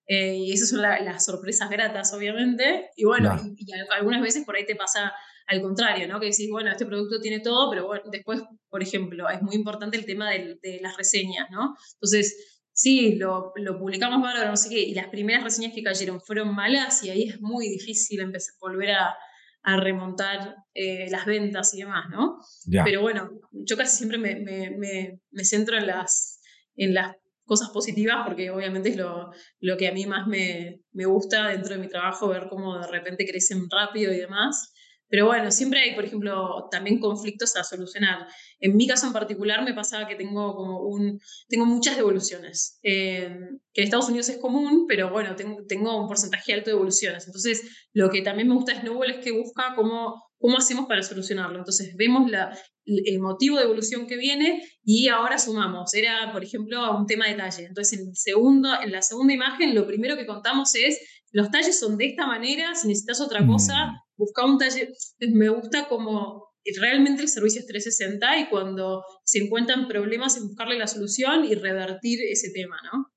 Eh, 0.09 0.39
y 0.39 0.53
esas 0.53 0.71
son 0.71 0.83
las 0.83 1.25
sorpresas 1.25 1.71
gratas, 1.71 2.13
obviamente. 2.13 2.91
Y 2.97 3.05
bueno, 3.05 3.41
y, 3.57 3.65
algunas 3.97 4.21
veces 4.23 4.45
por 4.45 4.57
ahí 4.57 4.67
te 4.67 4.75
pasa 4.75 5.13
al 5.51 5.63
contrario, 5.63 6.07
¿no? 6.07 6.21
Que 6.21 6.27
decís, 6.27 6.49
bueno, 6.51 6.71
este 6.71 6.87
producto 6.87 7.21
tiene 7.21 7.41
todo, 7.41 7.69
pero 7.71 7.87
bueno, 7.87 8.05
después, 8.11 8.41
por 8.69 8.83
ejemplo, 8.83 9.29
es 9.29 9.43
muy 9.43 9.57
importante 9.57 9.97
el 9.97 10.07
tema 10.07 10.31
de, 10.31 10.79
las 10.81 10.97
reseñas, 10.97 11.49
¿no? 11.51 11.75
Entonces, 11.95 12.63
sí, 12.73 13.17
lo, 13.17 13.53
lo 13.57 13.79
publicamos 13.79 14.23
bárbaro, 14.23 14.51
no 14.51 14.57
sé 14.57 14.69
qué, 14.69 14.81
y 14.81 14.95
las 14.95 15.09
primeras 15.09 15.43
reseñas 15.43 15.75
que 15.75 15.83
cayeron 15.83 16.21
fueron 16.21 16.55
malas 16.55 17.03
y 17.03 17.11
ahí 17.11 17.25
es 17.25 17.41
muy 17.41 17.69
difícil 17.69 18.21
empezar, 18.21 18.55
volver 18.61 18.93
a, 18.93 19.17
a 19.63 19.77
remontar 19.77 20.57
eh, 20.75 21.09
las 21.11 21.27
ventas 21.27 21.75
y 21.75 21.79
demás, 21.79 22.07
¿no? 22.11 22.39
Pero 22.85 23.03
bueno, 23.03 23.31
yo 23.51 23.77
casi 23.77 23.97
siempre 23.97 24.19
me, 24.19 24.37
me, 24.37 25.21
me, 25.31 25.45
centro 25.45 25.77
en 25.77 25.87
las, 25.87 26.41
en 26.77 26.95
las 26.95 27.17
cosas 27.45 27.71
positivas 27.71 28.19
porque 28.25 28.51
obviamente 28.51 28.91
es 28.91 28.97
lo, 28.97 29.31
lo 29.59 29.77
que 29.77 29.89
a 29.89 29.93
mí 29.93 30.07
más 30.07 30.27
me, 30.27 30.81
gusta 30.93 31.49
dentro 31.49 31.75
de 31.75 31.81
mi 31.81 31.89
trabajo, 31.89 32.29
ver 32.29 32.47
cómo 32.49 32.79
de 32.79 32.87
repente 32.87 33.27
crecen 33.27 33.69
rápido 33.69 34.13
y 34.13 34.19
demás. 34.19 34.73
Pero 35.11 35.27
bueno, 35.27 35.51
siempre 35.51 35.81
hay, 35.81 35.95
por 35.97 36.05
ejemplo, 36.05 36.69
también 36.71 37.01
conflictos 37.01 37.57
a 37.57 37.65
solucionar. 37.65 38.29
En 38.61 38.77
mi 38.77 38.87
caso 38.87 39.09
en 39.09 39.13
particular 39.13 39.65
me 39.65 39.75
pasaba 39.75 40.07
que 40.07 40.15
tengo 40.15 40.55
como 40.55 40.83
un, 40.83 41.21
tengo 41.49 41.67
muchas 41.67 41.97
devoluciones, 41.97 42.79
eh, 42.85 43.29
que 43.73 43.81
en 43.81 43.85
Estados 43.85 44.09
Unidos 44.09 44.29
es 44.29 44.39
común, 44.39 44.87
pero 44.89 45.11
bueno, 45.11 45.35
tengo, 45.35 45.65
tengo 45.67 46.01
un 46.01 46.07
porcentaje 46.07 46.55
alto 46.55 46.71
de 46.71 46.77
devoluciones. 46.77 47.27
Entonces, 47.27 47.89
lo 47.93 48.09
que 48.09 48.23
también 48.23 48.49
me 48.49 48.55
gusta 48.55 48.73
de 48.73 48.81
Snowball 48.83 49.11
es 49.11 49.25
que 49.25 49.33
busca 49.33 49.75
cómo, 49.75 50.23
cómo 50.39 50.57
hacemos 50.57 50.87
para 50.87 51.03
solucionarlo. 51.03 51.59
Entonces, 51.59 51.97
vemos 51.97 52.31
la, 52.31 52.57
el 52.85 53.19
motivo 53.19 53.59
de 53.59 53.65
evolución 53.65 54.07
que 54.07 54.17
viene 54.17 54.63
y 54.85 55.09
ahora 55.09 55.39
sumamos. 55.39 55.93
Era, 55.95 56.33
por 56.33 56.45
ejemplo, 56.45 56.97
un 56.97 57.07
tema 57.07 57.27
de 57.27 57.35
talle. 57.35 57.65
Entonces, 57.67 57.99
en, 57.99 58.15
segundo, 58.15 58.69
en 58.81 58.93
la 58.93 59.03
segunda 59.03 59.35
imagen, 59.35 59.75
lo 59.75 59.87
primero 59.87 60.17
que 60.17 60.27
contamos 60.27 60.75
es, 60.75 60.99
los 61.33 61.51
talles 61.51 61.79
son 61.79 61.97
de 61.97 62.07
esta 62.07 62.27
manera, 62.27 62.75
si 62.75 62.89
necesitas 62.89 63.21
otra 63.21 63.47
cosa, 63.47 63.87
mm 63.87 64.11
buscar 64.21 64.45
un 64.45 64.59
taller, 64.59 64.93
me 65.33 65.49
gusta 65.49 65.89
como 65.89 66.51
realmente 66.79 67.23
el 67.23 67.29
servicio 67.29 67.61
es 67.61 67.67
360 67.67 68.39
y 68.39 68.49
cuando 68.49 69.03
se 69.25 69.43
encuentran 69.43 69.89
problemas 69.89 70.37
en 70.37 70.47
buscarle 70.47 70.79
la 70.79 70.87
solución 70.87 71.45
y 71.45 71.55
revertir 71.55 72.21
ese 72.31 72.53
tema, 72.53 72.77
¿no? 72.93 73.11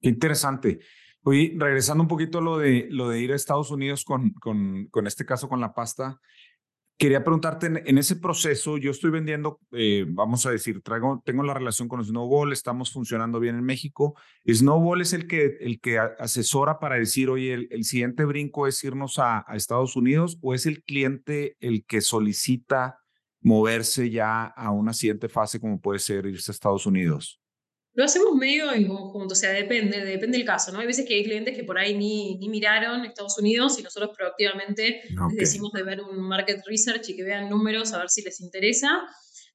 Qué 0.00 0.08
interesante. 0.08 0.80
Oye, 1.22 1.54
regresando 1.56 2.02
un 2.02 2.08
poquito 2.08 2.38
a 2.38 2.42
lo 2.42 2.58
de, 2.58 2.88
lo 2.90 3.08
de 3.08 3.20
ir 3.20 3.32
a 3.32 3.36
Estados 3.36 3.70
Unidos 3.70 4.04
con, 4.04 4.32
con, 4.34 4.88
con 4.88 5.06
este 5.06 5.24
caso 5.24 5.48
con 5.48 5.60
la 5.60 5.72
pasta, 5.72 6.20
Quería 6.98 7.22
preguntarte, 7.22 7.66
en, 7.66 7.96
ese 7.96 8.16
proceso, 8.16 8.76
yo 8.76 8.90
estoy 8.90 9.12
vendiendo, 9.12 9.60
eh, 9.70 10.04
vamos 10.08 10.44
a 10.46 10.50
decir, 10.50 10.82
traigo, 10.82 11.22
tengo 11.24 11.44
la 11.44 11.54
relación 11.54 11.86
con 11.86 12.04
Snowball, 12.04 12.52
estamos 12.52 12.92
funcionando 12.92 13.38
bien 13.38 13.54
en 13.54 13.62
México. 13.62 14.16
Snowball 14.44 15.00
es 15.00 15.12
el 15.12 15.28
que, 15.28 15.58
el 15.60 15.78
que 15.78 16.00
asesora 16.00 16.80
para 16.80 16.96
decir, 16.96 17.30
oye, 17.30 17.68
el, 17.70 17.84
siguiente 17.84 18.24
brinco 18.24 18.66
es 18.66 18.82
irnos 18.82 19.20
a, 19.20 19.44
a, 19.46 19.54
Estados 19.54 19.94
Unidos 19.94 20.38
o 20.42 20.54
es 20.54 20.66
el 20.66 20.82
cliente 20.82 21.56
el 21.60 21.84
que 21.86 22.00
solicita 22.00 22.98
moverse 23.40 24.10
ya 24.10 24.46
a 24.46 24.72
una 24.72 24.92
siguiente 24.92 25.28
fase 25.28 25.60
como 25.60 25.80
puede 25.80 26.00
ser 26.00 26.26
irse 26.26 26.50
a 26.50 26.54
Estados 26.54 26.84
Unidos? 26.84 27.40
Lo 27.98 28.04
hacemos 28.04 28.32
medio 28.36 28.72
en 28.72 28.86
conjunto, 28.86 29.32
o 29.32 29.36
sea, 29.36 29.50
depende, 29.50 30.04
depende 30.04 30.38
del 30.38 30.46
caso, 30.46 30.70
¿no? 30.70 30.78
Hay 30.78 30.86
veces 30.86 31.04
que 31.04 31.14
hay 31.14 31.24
clientes 31.24 31.56
que 31.56 31.64
por 31.64 31.76
ahí 31.80 31.96
ni, 31.96 32.36
ni 32.36 32.48
miraron 32.48 33.04
Estados 33.04 33.36
Unidos 33.40 33.76
y 33.80 33.82
nosotros 33.82 34.12
proactivamente 34.16 35.02
les 35.30 35.36
decimos 35.36 35.72
de 35.72 35.82
ver 35.82 36.00
un 36.02 36.20
market 36.20 36.60
research 36.64 37.08
y 37.08 37.16
que 37.16 37.24
vean 37.24 37.50
números 37.50 37.92
a 37.92 37.98
ver 37.98 38.08
si 38.08 38.22
les 38.22 38.40
interesa. 38.40 39.00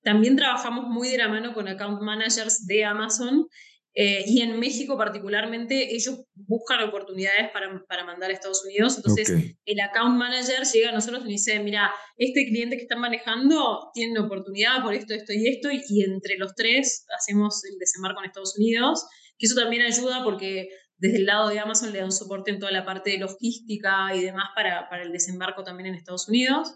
También 0.04 0.36
trabajamos 0.36 0.90
muy 0.90 1.08
de 1.08 1.20
la 1.20 1.30
mano 1.30 1.54
con 1.54 1.70
account 1.70 2.02
managers 2.02 2.68
de 2.68 2.84
Amazon 2.84 3.48
eh, 3.96 4.24
y 4.26 4.42
en 4.42 4.60
México 4.60 4.98
particularmente, 4.98 5.94
ellos 5.94 6.26
buscan 6.34 6.82
oportunidades 6.82 7.52
para, 7.52 7.86
para 7.88 8.04
mandar 8.04 8.32
a 8.32 8.34
Estados 8.34 8.66
Unidos. 8.66 8.98
Entonces, 8.98 9.30
el 9.66 9.80
account 9.80 10.18
manager 10.18 10.64
llega 10.74 10.90
a 10.90 10.94
nosotros 10.94 11.24
y 11.26 11.30
dice, 11.30 11.60
mira, 11.60 11.92
este 12.18 12.46
cliente 12.48 12.76
que 12.76 12.84
están 12.84 13.00
manejando 13.00 13.92
tiene 13.94 14.14
una 14.14 14.26
oportunidad 14.26 14.82
por 14.82 14.96
esto, 14.96 15.14
esto 15.14 15.34
y 15.34 15.48
esto, 15.48 15.70
y, 15.72 16.04
entre 16.04 16.38
los 16.38 16.56
tres 16.56 17.06
hacemos 17.16 17.64
el 17.66 17.78
desembarco 17.78 18.22
en 18.22 18.28
Estados 18.28 18.58
Unidos, 18.58 19.06
que 19.38 19.46
eso 19.46 19.56
también 19.56 19.84
ayuda 19.84 20.24
porque 20.24 20.70
desde 20.98 21.18
el 21.18 21.26
lado 21.26 21.50
de 21.50 21.60
Amazon 21.60 21.92
le 21.92 22.00
dan 22.00 22.12
soporte 22.12 22.50
en 22.50 22.60
toda 22.60 22.72
la 22.72 22.86
parte 22.86 23.12
de 23.12 23.20
logística 23.20 24.16
y 24.16 24.22
demás 24.22 24.50
para, 24.56 24.90
para 24.90 25.04
el 25.04 25.12
desembarco 25.12 25.64
también 25.64 25.88
en 25.88 25.96
Estados 25.96 26.28
Unidos. 26.28 26.74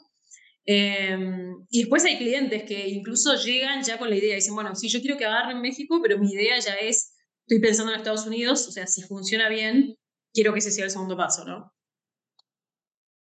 Em, 0.69 1.65
y 1.69 1.79
después 1.79 2.03
hay 2.03 2.17
clientes 2.17 2.63
que 2.63 2.89
incluso 2.89 3.33
llegan 3.35 3.83
ya 3.83 3.97
con 3.97 4.09
la 4.09 4.17
idea, 4.17 4.35
dicen, 4.35 4.53
bueno, 4.53 4.75
sí, 4.75 4.89
yo 4.89 4.99
quiero 4.99 5.17
que 5.17 5.23
agarren 5.23 5.61
México, 5.61 6.01
pero 6.03 6.19
mi 6.19 6.29
idea 6.29 6.59
ya 6.59 6.73
es, 6.73 7.15
estoy 7.45 7.61
pensando 7.61 7.93
en 7.93 7.99
Estados 7.99 8.27
Unidos, 8.27 8.67
o 8.67 8.71
sea, 8.71 8.85
si 8.85 9.01
funciona 9.03 9.47
bien, 9.47 9.95
quiero 10.33 10.51
que 10.51 10.59
ese 10.59 10.71
sea 10.71 10.83
el 10.83 10.91
segundo 10.91 11.15
paso, 11.15 11.45
¿no? 11.45 11.73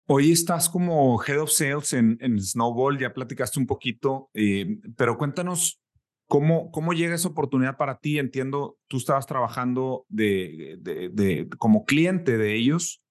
Hoy 0.08 0.32
estás 0.32 0.70
como 0.70 1.22
Head 1.24 1.40
of 1.40 1.52
Sales 1.52 1.94
en, 1.94 2.18
en 2.20 2.40
Snowball, 2.40 2.98
ya 2.98 3.14
platicaste 3.14 3.60
un 3.60 3.68
poquito, 3.68 4.32
eh, 4.34 4.80
pero 4.98 5.16
cuéntanos 5.18 5.80
cómo, 6.28 6.72
cómo 6.72 6.94
llega 6.94 7.14
esa 7.14 7.28
oportunidad 7.28 7.78
para 7.78 8.00
ti. 8.00 8.20
Entiendo, 8.20 8.78
tú 8.88 8.98
estabas 8.98 9.26
trabajando 9.26 10.06
de, 10.10 10.78
de, 10.80 11.10
de 11.10 11.50
como 11.58 11.86
cliente 11.86 12.38
de 12.38 12.56
ellos 12.56 13.05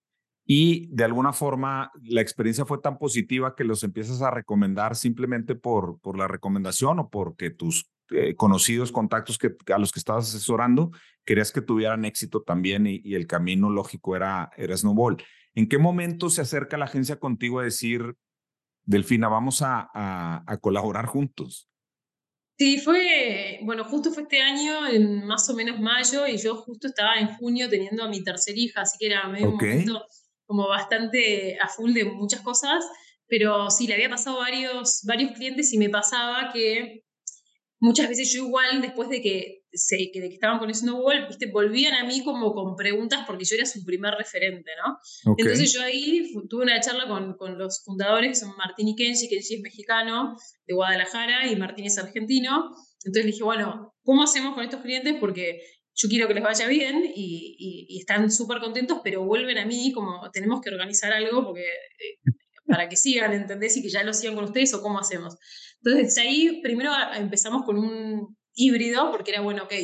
y 0.46 0.88
de 0.94 1.04
alguna 1.04 1.32
forma 1.32 1.90
la 2.02 2.20
experiencia 2.20 2.66
fue 2.66 2.78
tan 2.78 2.98
positiva 2.98 3.54
que 3.56 3.64
los 3.64 3.82
empiezas 3.82 4.20
a 4.20 4.30
recomendar 4.30 4.94
simplemente 4.94 5.54
por, 5.54 6.00
por 6.00 6.18
la 6.18 6.28
recomendación 6.28 6.98
o 6.98 7.08
porque 7.08 7.50
tus 7.50 7.90
eh, 8.10 8.36
conocidos, 8.36 8.92
contactos 8.92 9.38
que, 9.38 9.56
a 9.72 9.78
los 9.78 9.90
que 9.90 9.98
estabas 9.98 10.28
asesorando, 10.28 10.90
querías 11.24 11.50
que 11.50 11.62
tuvieran 11.62 12.04
éxito 12.04 12.42
también 12.42 12.86
y, 12.86 13.14
el 13.14 13.26
camino 13.26 13.70
lógico 13.70 14.14
era, 14.14 14.50
era 14.58 14.76
Snowball. 14.76 15.16
¿En 15.54 15.68
qué 15.68 15.78
momento 15.78 16.28
se 16.28 16.42
acerca 16.42 16.76
la 16.76 16.84
agencia 16.84 17.18
contigo 17.18 17.60
a 17.60 17.64
decir, 17.64 18.16
Delfina, 18.84 19.28
vamos 19.28 19.62
a, 19.62 19.88
a, 19.94 20.58
colaborar 20.58 21.06
juntos? 21.06 21.70
Sí, 22.58 22.78
fue, 22.78 23.60
bueno, 23.62 23.84
justo 23.84 24.12
fue 24.12 24.24
este 24.24 24.42
año, 24.42 24.86
en 24.86 25.26
más 25.26 25.48
o 25.48 25.54
menos 25.54 25.80
mayo, 25.80 26.26
y 26.26 26.36
yo 26.36 26.56
justo 26.56 26.88
estaba 26.88 27.14
en 27.14 27.28
junio 27.36 27.70
teniendo 27.70 28.04
a 28.04 28.08
mi 28.08 28.22
tercera 28.22 28.58
hija, 28.58 28.82
así 28.82 28.98
que 28.98 29.06
era 29.06 29.26
medio 29.28 29.52
momento 29.52 30.06
como 30.46 30.68
bastante 30.68 31.58
a 31.60 31.68
full 31.68 31.92
de 31.92 32.04
muchas 32.04 32.40
cosas, 32.40 32.84
pero 33.26 33.70
sí, 33.70 33.86
le 33.86 33.94
había 33.94 34.10
pasado 34.10 34.38
varios, 34.38 35.00
varios 35.06 35.32
clientes 35.32 35.72
y 35.72 35.78
me 35.78 35.88
pasaba 35.88 36.52
que 36.52 37.04
muchas 37.80 38.08
veces 38.08 38.32
yo 38.32 38.44
igual, 38.44 38.80
después 38.80 39.08
de 39.08 39.20
que, 39.20 39.64
se, 39.72 40.10
que, 40.12 40.26
estaban 40.26 40.58
con 40.58 40.72
Snowball, 40.72 41.26
¿viste? 41.28 41.50
volvían 41.50 41.94
a 41.94 42.04
mí 42.04 42.22
como 42.24 42.54
con 42.54 42.76
preguntas 42.76 43.24
porque 43.26 43.44
yo 43.44 43.56
era 43.56 43.66
su 43.66 43.84
primer 43.84 44.14
referente, 44.14 44.70
¿no? 44.84 45.34
Entonces 45.36 45.72
yo 45.72 45.82
ahí 45.82 46.32
tuve 46.48 46.62
una 46.62 46.80
charla 46.80 47.06
con, 47.06 47.36
con, 47.36 47.58
los 47.58 47.82
fundadores, 47.84 48.30
que 48.30 48.46
son 48.46 48.56
Martín 48.56 48.88
y 48.88 48.96
Kenji, 48.96 49.28
Kenji 49.28 49.54
es 49.56 49.60
mexicano, 49.60 50.36
de 50.66 50.74
Guadalajara, 50.74 51.46
y 51.48 51.56
Martín 51.56 51.86
es 51.86 51.98
argentino. 51.98 52.70
Entonces 53.04 53.24
le 53.26 53.32
dije, 53.32 53.44
bueno, 53.44 53.94
¿cómo 54.02 54.22
hacemos 54.22 54.54
con 54.54 54.64
estos 54.64 54.80
clientes? 54.80 55.16
Porque 55.20 55.60
yo 55.94 56.08
quiero 56.08 56.26
que 56.26 56.34
les 56.34 56.42
vaya 56.42 56.66
bien 56.66 57.04
y, 57.14 57.86
y, 57.88 57.98
están 57.98 58.30
súper 58.30 58.58
contentos, 58.58 59.00
pero 59.04 59.24
vuelven 59.24 59.58
a 59.58 59.64
mí 59.64 59.92
como 59.92 60.30
tenemos 60.32 60.60
que 60.60 60.70
organizar 60.70 61.12
algo 61.12 61.44
porque, 61.44 61.62
eh, 61.62 62.32
para 62.66 62.88
que 62.88 62.96
sigan, 62.96 63.32
¿entendés? 63.32 63.76
Y 63.76 63.82
que 63.82 63.88
ya 63.88 64.02
lo 64.02 64.12
sigan 64.12 64.34
con 64.34 64.44
ustedes 64.44 64.74
o 64.74 64.82
cómo 64.82 64.98
hacemos. 64.98 65.36
Entonces 65.82 66.18
ahí 66.18 66.60
primero 66.62 66.92
empezamos 67.14 67.64
con 67.64 67.78
un 67.78 68.36
híbrido 68.54 69.10
porque 69.12 69.30
era, 69.30 69.40
bueno, 69.40 69.64
ok, 69.64 69.74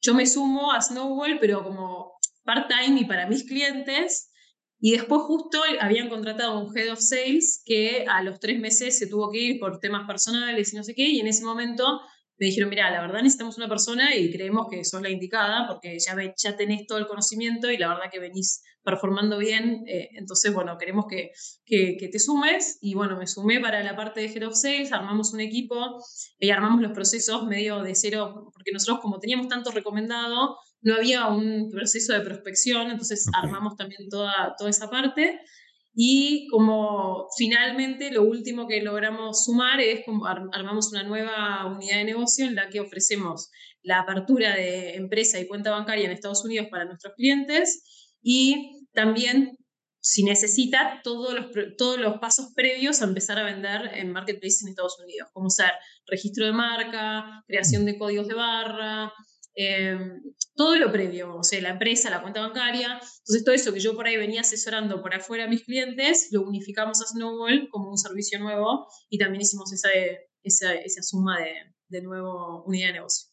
yo 0.00 0.14
me 0.14 0.26
sumo 0.26 0.72
a 0.72 0.80
Snowball, 0.80 1.38
pero 1.40 1.64
como 1.64 2.12
part-time 2.44 3.00
y 3.00 3.04
para 3.04 3.26
mis 3.26 3.44
clientes. 3.44 4.30
Y 4.78 4.92
después 4.92 5.22
justo 5.22 5.60
habían 5.80 6.08
contratado 6.08 6.52
a 6.52 6.62
un 6.62 6.76
head 6.76 6.92
of 6.92 7.00
sales 7.00 7.62
que 7.66 8.06
a 8.08 8.22
los 8.22 8.40
tres 8.40 8.58
meses 8.58 8.98
se 8.98 9.08
tuvo 9.08 9.30
que 9.30 9.38
ir 9.38 9.60
por 9.60 9.78
temas 9.78 10.06
personales 10.06 10.72
y 10.72 10.76
no 10.76 10.84
sé 10.84 10.94
qué, 10.94 11.06
y 11.06 11.20
en 11.20 11.26
ese 11.26 11.44
momento 11.44 12.00
me 12.40 12.46
dijeron, 12.46 12.70
mira, 12.70 12.90
la 12.90 13.02
verdad 13.02 13.18
necesitamos 13.18 13.58
una 13.58 13.68
persona 13.68 14.16
y 14.16 14.32
creemos 14.32 14.66
que 14.70 14.82
sos 14.82 15.02
la 15.02 15.10
indicada 15.10 15.68
porque 15.68 15.98
ya, 15.98 16.16
ya 16.36 16.56
tenés 16.56 16.86
todo 16.86 16.96
el 16.96 17.06
conocimiento 17.06 17.70
y 17.70 17.76
la 17.76 17.88
verdad 17.88 18.10
que 18.10 18.18
venís 18.18 18.62
performando 18.82 19.36
bien, 19.36 19.84
eh, 19.86 20.08
entonces, 20.14 20.54
bueno, 20.54 20.78
queremos 20.78 21.04
que, 21.06 21.32
que, 21.66 22.08
te 22.10 22.18
sumes 22.18 22.78
y 22.80 22.94
bueno, 22.94 23.18
me 23.18 23.26
sumé 23.26 23.60
para 23.60 23.82
la 23.82 23.94
parte 23.94 24.20
de 24.20 24.28
Head 24.28 24.48
of 24.48 24.56
Sales, 24.56 24.90
armamos 24.90 25.34
un 25.34 25.40
equipo 25.40 26.02
y 26.38 26.48
armamos 26.48 26.80
los 26.80 26.92
procesos 26.92 27.46
medio 27.46 27.82
de 27.82 27.94
cero, 27.94 28.50
porque 28.54 28.72
nosotros 28.72 29.00
como 29.02 29.20
teníamos 29.20 29.48
tanto 29.48 29.70
recomendado, 29.70 30.56
no 30.80 30.94
había 30.94 31.26
un 31.26 31.68
proceso 31.70 32.14
de 32.14 32.22
prospección, 32.22 32.90
entonces 32.90 33.26
armamos 33.34 33.76
también 33.76 34.08
toda, 34.08 34.54
toda 34.56 34.70
esa 34.70 34.88
parte. 34.88 35.40
Y 35.94 36.46
como 36.48 37.26
finalmente 37.36 38.12
lo 38.12 38.22
último 38.22 38.68
que 38.68 38.80
logramos 38.80 39.44
sumar 39.44 39.80
es 39.80 40.04
como 40.04 40.26
armamos 40.26 40.92
una 40.92 41.02
nueva 41.02 41.66
unidad 41.66 41.96
de 41.96 42.04
negocio 42.04 42.46
en 42.46 42.54
la 42.54 42.68
que 42.68 42.80
ofrecemos 42.80 43.50
la 43.82 44.00
apertura 44.00 44.54
de 44.54 44.94
empresa 44.94 45.40
y 45.40 45.48
cuenta 45.48 45.70
bancaria 45.70 46.04
en 46.04 46.12
Estados 46.12 46.44
Unidos 46.44 46.68
para 46.70 46.84
nuestros 46.84 47.14
clientes 47.14 48.16
y 48.22 48.86
también 48.92 49.56
si 50.02 50.22
necesita 50.22 51.00
todos 51.04 51.34
los, 51.34 51.46
todos 51.76 51.98
los 51.98 52.18
pasos 52.18 52.52
previos 52.54 53.02
a 53.02 53.04
empezar 53.04 53.38
a 53.38 53.44
vender 53.44 53.90
en 53.94 54.12
marketplace 54.12 54.62
en 54.62 54.70
Estados 54.70 54.98
Unidos, 55.02 55.28
como 55.32 55.50
ser 55.50 55.72
registro 56.06 56.46
de 56.46 56.52
marca, 56.52 57.44
creación 57.46 57.84
de 57.84 57.98
códigos 57.98 58.28
de 58.28 58.34
barra, 58.34 59.12
Em, 59.62 60.22
todo 60.54 60.74
lo 60.76 60.90
previo, 60.90 61.36
o 61.36 61.42
sea, 61.42 61.60
la 61.60 61.68
empresa, 61.68 62.08
la 62.08 62.22
cuenta 62.22 62.40
bancaria. 62.40 62.94
Entonces, 62.94 63.44
todo 63.44 63.54
eso 63.54 63.74
que 63.74 63.80
yo 63.80 63.94
por 63.94 64.06
ahí 64.06 64.16
venía 64.16 64.40
asesorando 64.40 65.02
por 65.02 65.14
afuera 65.14 65.44
a 65.44 65.48
mis 65.48 65.64
clientes, 65.64 66.28
lo 66.32 66.40
unificamos 66.48 67.02
a 67.02 67.06
Snowball 67.06 67.68
como 67.70 67.90
un 67.90 67.98
servicio 67.98 68.38
nuevo 68.38 68.86
y 69.10 69.18
también 69.18 69.42
hicimos 69.42 69.70
esa, 69.74 69.90
esa, 70.42 70.74
esa 70.76 71.02
suma 71.02 71.40
de, 71.40 71.52
de 71.88 72.00
nuevo 72.00 72.64
unidad 72.64 72.86
de 72.86 72.92
negocio. 72.94 73.28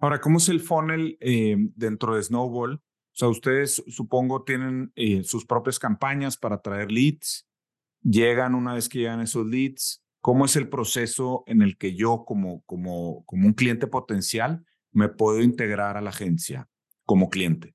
Ahora, 0.00 0.20
¿cómo 0.20 0.36
es 0.36 0.50
el 0.50 0.60
funnel 0.60 1.16
eh, 1.20 1.56
dentro 1.74 2.14
de 2.14 2.22
Snowball? 2.22 2.74
O 2.74 3.16
sea, 3.16 3.28
ustedes 3.28 3.82
supongo 3.88 4.44
tienen 4.44 4.92
eh, 4.96 5.24
sus 5.24 5.46
propias 5.46 5.78
campañas 5.78 6.36
para 6.36 6.60
traer 6.60 6.92
leads, 6.92 7.48
llegan 8.02 8.54
una 8.54 8.74
vez 8.74 8.90
que 8.90 8.98
llegan 8.98 9.22
esos 9.22 9.46
leads. 9.46 10.04
¿Cómo 10.20 10.44
es 10.44 10.56
el 10.56 10.68
proceso 10.68 11.42
en 11.46 11.62
el 11.62 11.78
que 11.78 11.94
yo 11.94 12.24
como, 12.26 12.62
como, 12.64 13.24
como 13.24 13.46
un 13.46 13.54
cliente 13.54 13.86
potencial 13.86 14.66
me 14.94 15.08
puedo 15.08 15.42
integrar 15.42 15.96
a 15.96 16.00
la 16.00 16.10
agencia 16.10 16.68
como 17.04 17.28
cliente? 17.28 17.74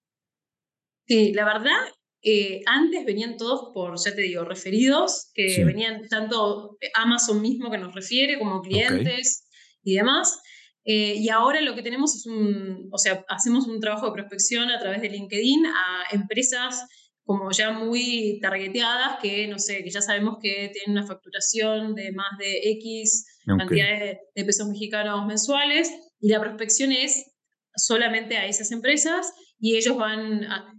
Sí, 1.07 1.33
la 1.33 1.45
verdad, 1.45 1.79
eh, 2.21 2.61
antes 2.65 3.05
venían 3.05 3.37
todos 3.37 3.71
por, 3.73 3.97
ya 3.97 4.15
te 4.15 4.21
digo, 4.21 4.43
referidos, 4.43 5.31
que 5.33 5.63
venían 5.63 6.07
tanto 6.07 6.77
Amazon 6.95 7.41
mismo 7.41 7.69
que 7.69 7.77
nos 7.77 7.93
refiere 7.93 8.39
como 8.39 8.61
clientes 8.61 9.47
y 9.83 9.95
demás. 9.95 10.41
Eh, 10.85 11.15
y 11.17 11.29
ahora 11.29 11.61
lo 11.61 11.75
que 11.75 11.83
tenemos 11.83 12.15
es 12.15 12.25
un, 12.25 12.89
o 12.91 12.97
sea, 12.97 13.23
hacemos 13.27 13.67
un 13.67 13.79
trabajo 13.79 14.07
de 14.07 14.13
prospección 14.13 14.71
a 14.71 14.79
través 14.79 15.01
de 15.01 15.09
LinkedIn 15.09 15.65
a 15.65 16.15
empresas 16.15 16.85
como 17.23 17.51
ya 17.51 17.71
muy 17.71 18.39
targeteadas, 18.41 19.19
que 19.21 19.47
no 19.47 19.59
sé, 19.59 19.83
que 19.83 19.91
ya 19.91 20.01
sabemos 20.01 20.37
que 20.41 20.71
tienen 20.73 20.97
una 20.97 21.05
facturación 21.05 21.93
de 21.93 22.11
más 22.11 22.37
de 22.39 22.71
X 22.71 23.25
cantidad 23.45 23.99
de 23.99 24.45
pesos 24.45 24.67
mexicanos 24.67 25.25
mensuales 25.27 25.91
y 26.19 26.29
la 26.29 26.39
prospección 26.39 26.91
es 26.91 27.31
solamente 27.75 28.37
a 28.37 28.45
esas 28.45 28.71
empresas 28.71 29.33
y 29.59 29.75
ellos 29.75 29.97
van 29.97 30.45
a, 30.45 30.73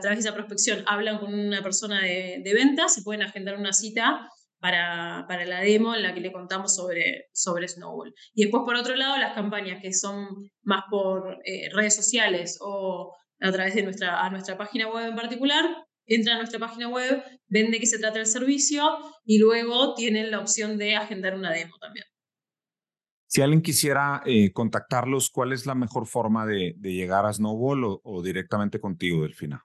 través 0.00 0.18
de 0.18 0.28
esa 0.28 0.34
prospección, 0.34 0.84
hablan 0.86 1.18
con 1.18 1.34
una 1.34 1.62
persona 1.62 2.02
de, 2.02 2.52
ventas 2.54 2.98
y 2.98 3.02
pueden 3.02 3.22
agendar 3.22 3.56
una 3.56 3.72
cita 3.72 4.28
para, 4.60 5.24
para, 5.28 5.44
la 5.44 5.60
demo 5.60 5.94
en 5.94 6.02
la 6.02 6.14
que 6.14 6.20
le 6.20 6.32
contamos 6.32 6.74
sobre, 6.74 7.28
sobre 7.32 7.66
Snowball. 7.66 8.14
Y 8.32 8.42
después, 8.42 8.62
por 8.64 8.76
otro 8.76 8.94
lado, 8.94 9.16
las 9.18 9.34
campañas 9.34 9.82
que 9.82 9.92
son 9.92 10.28
más 10.62 10.84
por 10.88 11.38
eh, 11.44 11.68
redes 11.72 11.96
sociales 11.96 12.58
o 12.60 13.12
a 13.40 13.50
través 13.50 13.74
de 13.74 13.82
nuestra, 13.82 14.24
a 14.24 14.30
nuestra 14.30 14.56
página 14.56 14.88
web 14.88 15.08
en 15.08 15.16
particular, 15.16 15.64
entran 16.06 16.36
a 16.36 16.38
nuestra 16.38 16.60
página 16.60 16.88
web, 16.88 17.22
ven 17.48 17.72
de 17.72 17.80
qué 17.80 17.86
se 17.86 17.98
trata 17.98 18.20
el 18.20 18.26
servicio 18.26 18.98
y 19.24 19.38
luego 19.38 19.94
tienen 19.94 20.30
la 20.30 20.38
opción 20.38 20.78
de 20.78 20.94
agendar 20.94 21.34
una 21.34 21.52
demo 21.52 21.76
también. 21.80 22.04
Si 23.32 23.40
alguien 23.40 23.62
quisiera 23.62 24.22
eh, 24.26 24.52
contactarlos, 24.52 25.30
¿cuál 25.30 25.54
es 25.54 25.64
la 25.64 25.74
mejor 25.74 26.06
forma 26.06 26.44
de, 26.44 26.76
llegar 26.82 27.24
a 27.24 27.32
Snowball 27.32 28.00
o, 28.02 28.22
directamente 28.22 28.78
contigo, 28.78 29.22
Delfina? 29.22 29.64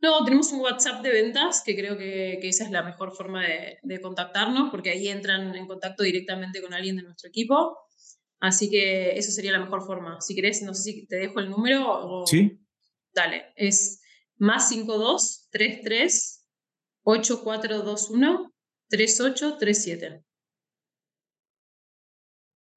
No, 0.00 0.24
tenemos 0.24 0.50
un 0.50 0.60
WhatsApp 0.60 1.00
de 1.00 1.12
ventas 1.12 1.62
que 1.64 1.76
creo 1.76 1.96
que, 1.96 2.40
esa 2.42 2.64
es 2.64 2.72
la 2.72 2.82
mejor 2.82 3.12
forma 3.12 3.44
de, 3.44 4.00
contactarnos 4.00 4.70
porque 4.72 4.90
ahí 4.90 5.06
entran 5.06 5.54
en 5.54 5.68
contacto 5.68 6.02
directamente 6.02 6.60
con 6.60 6.74
alguien 6.74 6.96
de 6.96 7.04
nuestro 7.04 7.28
equipo. 7.28 7.78
Así 8.40 8.68
que 8.68 9.16
eso 9.16 9.30
sería 9.30 9.52
la 9.52 9.60
mejor 9.60 9.86
forma. 9.86 10.20
Si 10.20 10.34
querés, 10.34 10.60
no 10.62 10.74
sé 10.74 10.82
si 10.82 11.06
te 11.06 11.14
dejo 11.14 11.38
el 11.38 11.48
número 11.48 11.86
o... 11.86 12.26
Sí. 12.26 12.58
Dale, 13.14 13.52
es 13.54 14.00
más 14.36 14.68
52 14.68 15.46
33 15.52 16.44
8421 17.04 18.52
3837. 18.88 20.24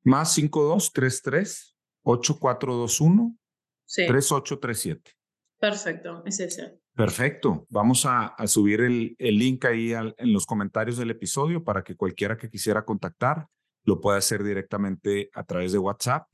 Más 0.04 0.34
5233 0.34 1.78
8421 2.04 3.38
3837. 3.86 5.12
Perfecto, 5.60 6.24
es 6.26 6.40
ese. 6.40 6.80
Perfecto. 6.94 7.66
Vamos 7.70 8.06
a, 8.06 8.36
subir 8.48 8.82
el, 8.82 9.16
el, 9.18 9.38
link 9.38 9.66
ahí 9.66 9.94
en 9.94 10.34
los 10.34 10.46
comentarios 10.46 10.98
del 10.98 11.12
episodio 11.12 11.64
para 11.64 11.84
que 11.84 11.96
cualquiera 11.96 12.38
que 12.38 12.50
quisiera 12.50 12.84
contactar 12.84 13.48
lo 13.86 14.00
pueda 14.00 14.18
hacer 14.18 14.44
directamente 14.44 15.30
a 15.34 15.44
través 15.44 15.72
de 15.72 15.78
WhatsApp. 15.78 16.28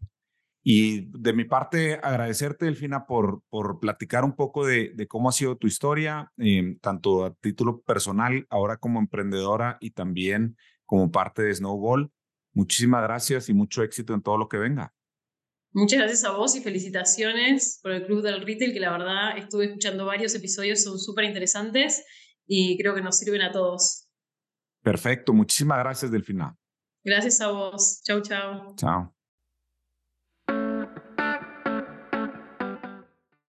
Y 0.61 1.09
de 1.17 1.33
mi 1.33 1.45
parte, 1.45 1.99
agradecerte, 2.03 2.65
Delfina, 2.65 3.05
por, 3.05 3.41
por 3.49 3.79
platicar 3.79 4.23
un 4.23 4.35
poco 4.35 4.65
de, 4.65 4.91
de 4.93 5.07
cómo 5.07 5.29
ha 5.29 5.31
sido 5.31 5.57
tu 5.57 5.67
historia, 5.67 6.31
eh, 6.37 6.77
tanto 6.81 7.25
a 7.25 7.33
título 7.35 7.81
personal, 7.81 8.45
ahora 8.49 8.77
como 8.77 8.99
emprendedora 8.99 9.77
y 9.79 9.91
también 9.91 10.57
como 10.85 11.11
parte 11.11 11.43
de 11.43 11.55
Snowball. 11.55 12.11
Muchísimas 12.59 13.01
gracias 13.03 13.47
y 13.47 13.53
mucho 13.53 13.83
éxito 13.83 14.13
en 14.13 14.21
todo 14.21 14.37
lo 14.37 14.49
que 14.49 14.57
venga. 14.57 14.93
Muchas 15.71 15.99
gracias 15.99 16.25
a 16.25 16.31
vos 16.31 16.57
y 16.57 16.61
felicitaciones 16.61 17.79
por 17.81 17.93
el 17.93 18.05
Club 18.05 18.21
del 18.21 18.45
Retail, 18.45 18.73
que 18.73 18.81
la 18.81 18.91
verdad 18.91 19.37
estuve 19.37 19.67
escuchando 19.67 20.05
varios 20.05 20.35
episodios, 20.35 20.83
son 20.83 20.99
súper 20.99 21.23
interesantes 21.23 22.03
y 22.45 22.77
creo 22.77 22.93
que 22.93 23.01
nos 23.01 23.17
sirven 23.17 23.43
a 23.43 23.53
todos. 23.53 24.09
Perfecto, 24.83 25.31
muchísimas 25.31 25.79
gracias, 25.79 26.11
Delfina. 26.11 26.53
Gracias 27.01 27.39
a 27.39 27.47
vos. 27.49 28.01
Chau, 28.03 28.21
chau. 28.21 28.75
Chao. 28.75 29.18